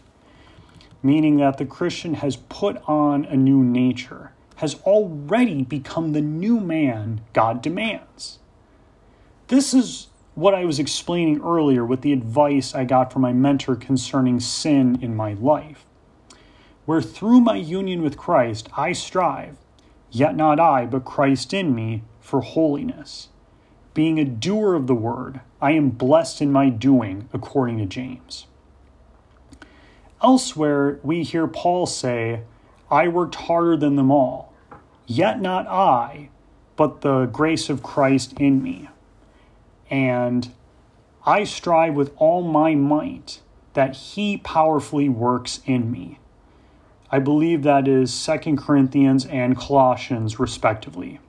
meaning 1.01 1.37
that 1.37 1.57
the 1.57 1.65
Christian 1.65 2.15
has 2.15 2.35
put 2.35 2.75
on 2.89 3.23
a 3.23 3.37
new 3.37 3.63
nature, 3.63 4.33
has 4.57 4.75
already 4.81 5.63
become 5.63 6.11
the 6.11 6.19
new 6.19 6.59
man 6.59 7.21
God 7.31 7.61
demands. 7.61 8.39
This 9.47 9.73
is 9.73 10.07
what 10.35 10.53
I 10.53 10.65
was 10.65 10.77
explaining 10.77 11.41
earlier 11.41 11.85
with 11.85 12.01
the 12.01 12.11
advice 12.11 12.75
I 12.75 12.83
got 12.83 13.13
from 13.13 13.21
my 13.21 13.31
mentor 13.31 13.77
concerning 13.77 14.41
sin 14.41 14.99
in 15.01 15.15
my 15.15 15.35
life. 15.35 15.85
Where 16.83 17.01
through 17.01 17.39
my 17.39 17.55
union 17.55 18.01
with 18.01 18.17
Christ 18.17 18.67
I 18.75 18.91
strive, 18.91 19.55
yet 20.11 20.35
not 20.35 20.59
I, 20.59 20.85
but 20.85 21.05
Christ 21.05 21.53
in 21.53 21.73
me, 21.73 22.03
for 22.19 22.41
holiness. 22.41 23.29
Being 23.99 24.17
a 24.17 24.23
doer 24.23 24.75
of 24.75 24.87
the 24.87 24.95
word, 24.95 25.41
I 25.61 25.71
am 25.71 25.89
blessed 25.89 26.41
in 26.41 26.53
my 26.53 26.69
doing, 26.69 27.27
according 27.33 27.79
to 27.79 27.85
James. 27.85 28.47
Elsewhere, 30.23 31.01
we 31.03 31.23
hear 31.23 31.47
Paul 31.47 31.85
say, 31.85 32.43
I 32.89 33.09
worked 33.09 33.35
harder 33.35 33.75
than 33.75 33.97
them 33.97 34.09
all, 34.09 34.53
yet 35.05 35.41
not 35.41 35.67
I, 35.67 36.29
but 36.77 37.01
the 37.01 37.25
grace 37.25 37.69
of 37.69 37.83
Christ 37.83 38.39
in 38.39 38.63
me. 38.63 38.87
And 39.89 40.53
I 41.25 41.43
strive 41.43 41.95
with 41.95 42.13
all 42.15 42.41
my 42.41 42.75
might 42.75 43.41
that 43.73 43.97
he 43.97 44.37
powerfully 44.37 45.09
works 45.09 45.59
in 45.65 45.91
me. 45.91 46.19
I 47.11 47.19
believe 47.19 47.63
that 47.63 47.85
is 47.85 48.25
2 48.25 48.55
Corinthians 48.55 49.25
and 49.25 49.57
Colossians, 49.57 50.39
respectively. 50.39 51.19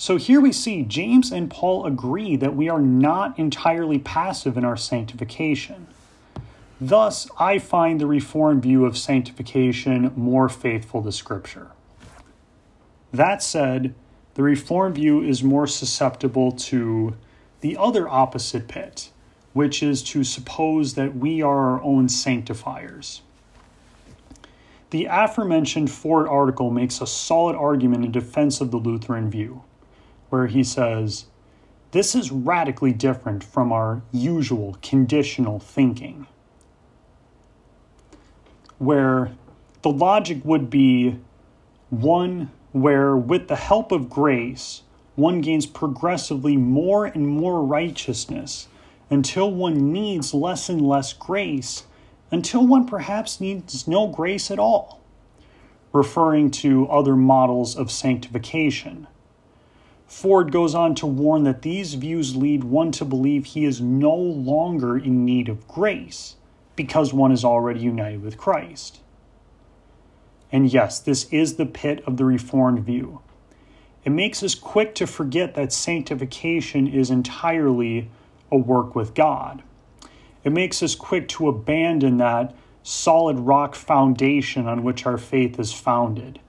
So 0.00 0.16
here 0.16 0.40
we 0.40 0.52
see 0.52 0.84
James 0.84 1.32
and 1.32 1.50
Paul 1.50 1.84
agree 1.84 2.36
that 2.36 2.54
we 2.54 2.68
are 2.68 2.80
not 2.80 3.36
entirely 3.36 3.98
passive 3.98 4.56
in 4.56 4.64
our 4.64 4.76
sanctification. 4.76 5.88
Thus, 6.80 7.28
I 7.36 7.58
find 7.58 8.00
the 8.00 8.06
Reformed 8.06 8.62
view 8.62 8.86
of 8.86 8.96
sanctification 8.96 10.12
more 10.14 10.48
faithful 10.48 11.02
to 11.02 11.10
Scripture. 11.10 11.72
That 13.12 13.42
said, 13.42 13.92
the 14.34 14.44
Reformed 14.44 14.94
view 14.94 15.20
is 15.20 15.42
more 15.42 15.66
susceptible 15.66 16.52
to 16.52 17.16
the 17.60 17.76
other 17.76 18.08
opposite 18.08 18.68
pit, 18.68 19.10
which 19.52 19.82
is 19.82 20.04
to 20.04 20.22
suppose 20.22 20.94
that 20.94 21.16
we 21.16 21.42
are 21.42 21.72
our 21.72 21.82
own 21.82 22.08
sanctifiers. 22.08 23.22
The 24.90 25.08
aforementioned 25.10 25.90
Forde 25.90 26.28
article 26.28 26.70
makes 26.70 27.00
a 27.00 27.06
solid 27.06 27.56
argument 27.56 28.04
in 28.04 28.12
defense 28.12 28.60
of 28.60 28.70
the 28.70 28.76
Lutheran 28.76 29.28
view, 29.28 29.64
where 30.30 30.46
he 30.46 30.62
says, 30.64 31.26
This 31.92 32.14
is 32.14 32.30
radically 32.30 32.92
different 32.92 33.42
from 33.42 33.72
our 33.72 34.02
usual 34.12 34.76
conditional 34.82 35.58
thinking, 35.58 36.26
where 38.78 39.32
the 39.82 39.90
logic 39.90 40.44
would 40.44 40.70
be 40.70 41.18
one 41.90 42.50
where, 42.72 43.16
with 43.16 43.48
the 43.48 43.56
help 43.56 43.92
of 43.92 44.10
grace, 44.10 44.82
one 45.14 45.40
gains 45.40 45.66
progressively 45.66 46.56
more 46.56 47.06
and 47.06 47.26
more 47.26 47.62
righteousness 47.64 48.68
until 49.10 49.50
one 49.50 49.92
needs 49.92 50.34
less 50.34 50.68
and 50.68 50.86
less 50.86 51.12
grace, 51.12 51.84
until 52.30 52.66
one 52.66 52.86
perhaps 52.86 53.40
needs 53.40 53.88
no 53.88 54.06
grace 54.06 54.50
at 54.50 54.58
all, 54.58 55.00
referring 55.92 56.50
to 56.50 56.86
other 56.88 57.16
models 57.16 57.74
of 57.74 57.90
sanctification. 57.90 59.06
Forde 60.08 60.50
goes 60.50 60.74
on 60.74 60.94
to 60.96 61.06
warn 61.06 61.44
that 61.44 61.62
these 61.62 61.94
views 61.94 62.34
lead 62.34 62.64
one 62.64 62.90
to 62.92 63.04
believe 63.04 63.44
he 63.44 63.66
is 63.66 63.80
no 63.80 64.14
longer 64.14 64.96
in 64.96 65.24
need 65.26 65.48
of 65.50 65.68
grace 65.68 66.36
because 66.76 67.12
one 67.12 67.30
is 67.30 67.44
already 67.44 67.80
united 67.80 68.22
with 68.22 68.38
Christ. 68.38 69.00
And 70.50 70.72
yes, 70.72 70.98
this 70.98 71.30
is 71.30 71.56
the 71.56 71.66
pit 71.66 72.02
of 72.06 72.16
the 72.16 72.24
Reformed 72.24 72.86
view. 72.86 73.20
It 74.04 74.10
makes 74.10 74.42
us 74.42 74.54
quick 74.54 74.94
to 74.94 75.06
forget 75.06 75.54
that 75.54 75.72
sanctification 75.72 76.86
is 76.86 77.10
entirely 77.10 78.10
a 78.50 78.56
work 78.56 78.94
with 78.94 79.14
God. 79.14 79.62
It 80.42 80.52
makes 80.52 80.82
us 80.82 80.94
quick 80.94 81.28
to 81.28 81.48
abandon 81.48 82.16
that 82.16 82.54
solid 82.82 83.40
rock 83.40 83.74
foundation 83.74 84.66
on 84.66 84.82
which 84.82 85.04
our 85.04 85.18
faith 85.18 85.60
is 85.60 85.74
founded. 85.74 86.40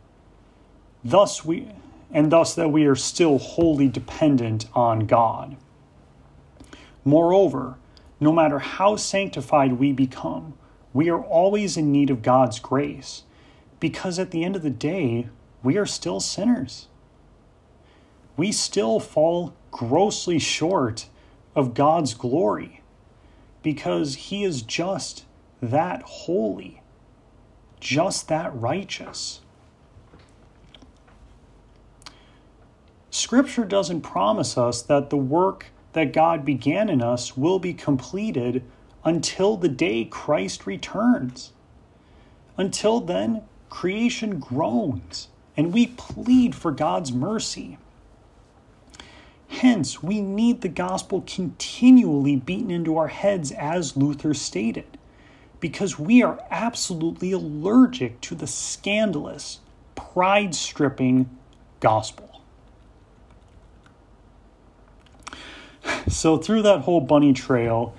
Thus 1.03 1.43
we 1.43 1.68
and 2.12 2.32
thus 2.32 2.55
that 2.55 2.72
we 2.72 2.86
are 2.86 2.95
still 2.95 3.38
wholly 3.38 3.88
dependent 3.88 4.68
on 4.74 5.05
God. 5.05 5.57
Moreover, 7.05 7.78
no 8.20 8.32
matter 8.32 8.60
how 8.60 8.95
sanctified 8.95 9.74
we 9.74 9.91
become, 9.91 10.53
we 10.93 11.10
are 11.10 11.22
always 11.22 11.78
in 11.78 11.91
need 11.91 12.10
of 12.10 12.22
God's 12.22 12.60
grace 12.60 13.24
because 13.80 14.20
at 14.20 14.32
the 14.32 14.43
end 14.43 14.55
of 14.55 14.64
the 14.64 14.70
day, 14.70 15.28
we 15.64 15.78
are 15.78 15.86
still 15.86 16.20
sinners. 16.20 16.88
We 18.36 18.51
still 18.51 18.99
fall 18.99 19.53
grossly 19.72 20.39
short 20.39 21.07
of 21.55 21.74
God's 21.74 22.14
glory 22.14 22.82
because 23.62 24.16
He 24.16 24.43
is 24.43 24.62
just 24.62 25.26
that 25.62 26.01
holy, 26.01 26.82
just 27.80 28.28
that 28.30 28.55
righteous. 28.55 29.41
Scripture 33.12 33.66
doesn't 33.66 34.01
promise 34.01 34.57
us 34.57 34.82
that 34.84 35.10
the 35.10 35.18
work 35.18 35.68
that 35.93 36.14
God 36.14 36.45
began 36.45 36.89
in 36.89 37.01
us 37.01 37.36
will 37.36 37.60
be 37.60 37.74
completed 37.74 38.64
until 39.03 39.57
the 39.57 39.70
day 39.70 40.05
Christ 40.05 40.68
returns. 40.68 41.51
Until 42.57 42.99
then, 42.99 43.43
creation 43.70 44.39
groans 44.39 45.30
and 45.60 45.74
we 45.74 45.88
plead 45.88 46.55
for 46.55 46.72
God's 46.72 47.12
mercy. 47.12 47.78
Hence, 49.49 50.01
we 50.01 50.22
need 50.22 50.62
the 50.62 50.70
gospel 50.70 51.22
continually 51.28 52.38
beaten 52.38 52.72
into 52.72 52.95
our 52.95 53.10
heads, 53.10 53.51
as 53.51 53.97
Luther 53.97 54.34
stated, 54.34 54.97
because 55.60 55.99
we 55.99 56.24
are 56.24 56.39
absolutely 56.49 57.34
allergic 57.34 58.22
to 58.22 58.36
the 58.36 58.47
scandalous, 58.47 59.60
pride 59.95 60.55
stripping 60.55 61.30
gospel. 61.82 62.28
So, 66.10 66.38
through 66.38 66.64
that 66.64 66.82
whole 66.82 67.01
bunny 67.01 67.34
trail 67.34 67.93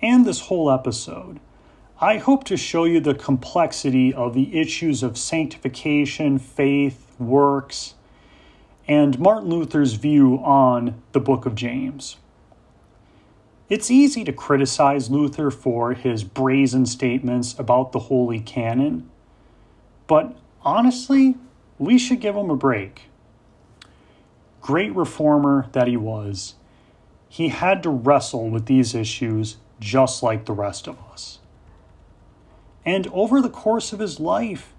and 0.00 0.24
this 0.24 0.42
whole 0.42 0.70
episode, 0.70 1.40
I 2.00 2.18
hope 2.18 2.44
to 2.44 2.56
show 2.56 2.84
you 2.84 3.00
the 3.00 3.14
complexity 3.14 4.14
of 4.14 4.34
the 4.34 4.56
issues 4.56 5.02
of 5.02 5.18
sanctification, 5.18 6.38
faith, 6.38 7.12
works, 7.18 7.94
and 8.86 9.18
Martin 9.18 9.48
Luther's 9.48 9.94
view 9.94 10.36
on 10.44 11.02
the 11.10 11.18
book 11.18 11.44
of 11.44 11.56
James. 11.56 12.18
It's 13.68 13.90
easy 13.90 14.22
to 14.22 14.32
criticize 14.32 15.10
Luther 15.10 15.50
for 15.50 15.94
his 15.94 16.22
brazen 16.22 16.86
statements 16.86 17.58
about 17.58 17.90
the 17.90 17.98
Holy 17.98 18.38
Canon, 18.38 19.10
but 20.06 20.36
honestly, 20.62 21.34
we 21.80 21.98
should 21.98 22.20
give 22.20 22.36
him 22.36 22.48
a 22.48 22.56
break. 22.56 23.10
Great 24.60 24.94
reformer 24.94 25.66
that 25.72 25.88
he 25.88 25.96
was, 25.96 26.54
he 27.36 27.48
had 27.48 27.82
to 27.82 27.90
wrestle 27.90 28.48
with 28.48 28.64
these 28.64 28.94
issues 28.94 29.58
just 29.78 30.22
like 30.22 30.46
the 30.46 30.54
rest 30.54 30.88
of 30.88 30.98
us. 31.12 31.38
And 32.82 33.06
over 33.08 33.42
the 33.42 33.50
course 33.50 33.92
of 33.92 33.98
his 33.98 34.18
life, 34.18 34.72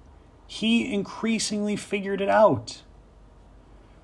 he 0.48 0.92
increasingly 0.92 1.76
figured 1.76 2.20
it 2.20 2.30
out. 2.30 2.82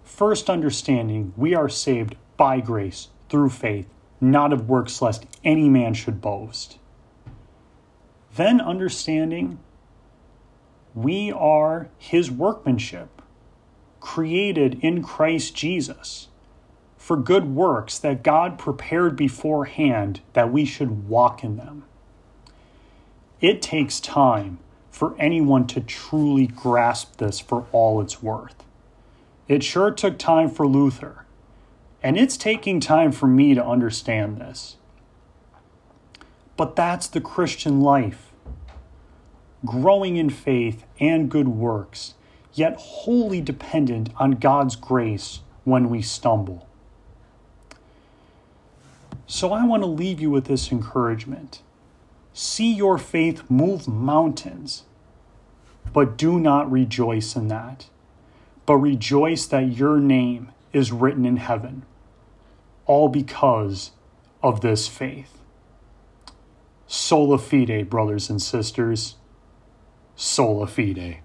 First, 0.04 0.51
understanding 0.51 1.34
we 1.36 1.56
are 1.56 1.68
saved 1.68 2.16
by 2.38 2.60
grace 2.60 3.08
through 3.28 3.49
faith, 3.49 3.88
not 4.22 4.54
of 4.54 4.70
works, 4.70 5.01
lest 5.01 5.26
any 5.43 5.68
man 5.68 5.95
should 5.95 6.22
boast. 6.22 6.78
Then, 8.36 8.62
understanding 8.62 9.58
we 10.93 11.32
are 11.32 11.89
his 11.97 12.30
workmanship, 12.30 13.20
created 13.99 14.78
in 14.84 15.01
Christ 15.01 15.56
Jesus 15.56 16.28
for 17.04 17.18
good 17.18 17.54
works 17.54 17.99
that 17.99 18.24
God 18.24 18.58
prepared 18.58 19.18
beforehand 19.18 20.22
that 20.32 20.54
we 20.54 20.64
should 20.64 21.10
walk 21.10 21.43
in 21.43 21.58
them. 21.58 21.84
It 23.41 23.62
takes 23.62 23.99
time 23.99 24.60
for 24.89 25.14
anyone 25.20 25.68
to 25.68 25.82
truly 25.82 26.47
grasp 26.47 27.18
this 27.18 27.41
for 27.41 27.66
all 27.74 27.99
it's 27.99 28.24
worth. 28.24 28.64
It 29.49 29.66
sure 29.66 29.91
took 29.91 30.18
time 30.18 30.49
for 30.49 30.66
Luther, 30.66 31.26
and 32.01 32.18
it's 32.18 32.38
taking 32.38 32.80
time 32.80 33.12
for 33.12 33.28
me 33.28 33.54
to 33.54 33.66
understand 33.66 34.38
this. 34.38 34.78
But 36.56 36.78
that's 36.78 37.08
the 37.08 37.20
Christian 37.20 37.82
life 37.82 38.32
growing 39.66 40.16
in 40.16 40.30
faith 40.30 40.86
and 41.01 41.30
good 41.30 41.49
works, 41.49 42.14
yet 42.54 42.78
wholly 42.80 43.41
dependent 43.41 44.10
on 44.16 44.32
God's 44.32 44.78
grace 44.78 45.41
when 45.66 45.89
we 45.89 46.01
stumble. 46.01 46.66
So 49.26 49.54
I 49.54 49.66
want 49.66 49.84
to 49.84 49.88
leave 49.88 50.20
you 50.20 50.30
with 50.30 50.46
this 50.46 50.72
encouragement. 50.72 51.62
See 52.34 52.74
your 52.74 52.98
faith 52.98 53.50
move 53.50 53.88
mountains, 53.88 54.84
but 55.94 56.18
do 56.18 56.40
not 56.40 56.72
rejoice 56.72 57.36
in 57.36 57.48
that, 57.48 57.88
but 58.66 58.78
rejoice 58.78 59.46
that 59.48 59.78
your 59.78 60.00
name 60.00 60.52
is 60.72 60.92
written 60.92 61.26
in 61.26 61.38
heaven, 61.38 61.86
all 62.86 63.08
because 63.08 63.92
of 64.42 64.62
this 64.62 64.88
faith. 64.88 65.40
Sola 66.88 67.38
fide, 67.38 67.90
brothers 67.90 68.30
and 68.30 68.42
sisters. 68.42 69.16
Sola 70.16 70.68
fide. 70.68 71.20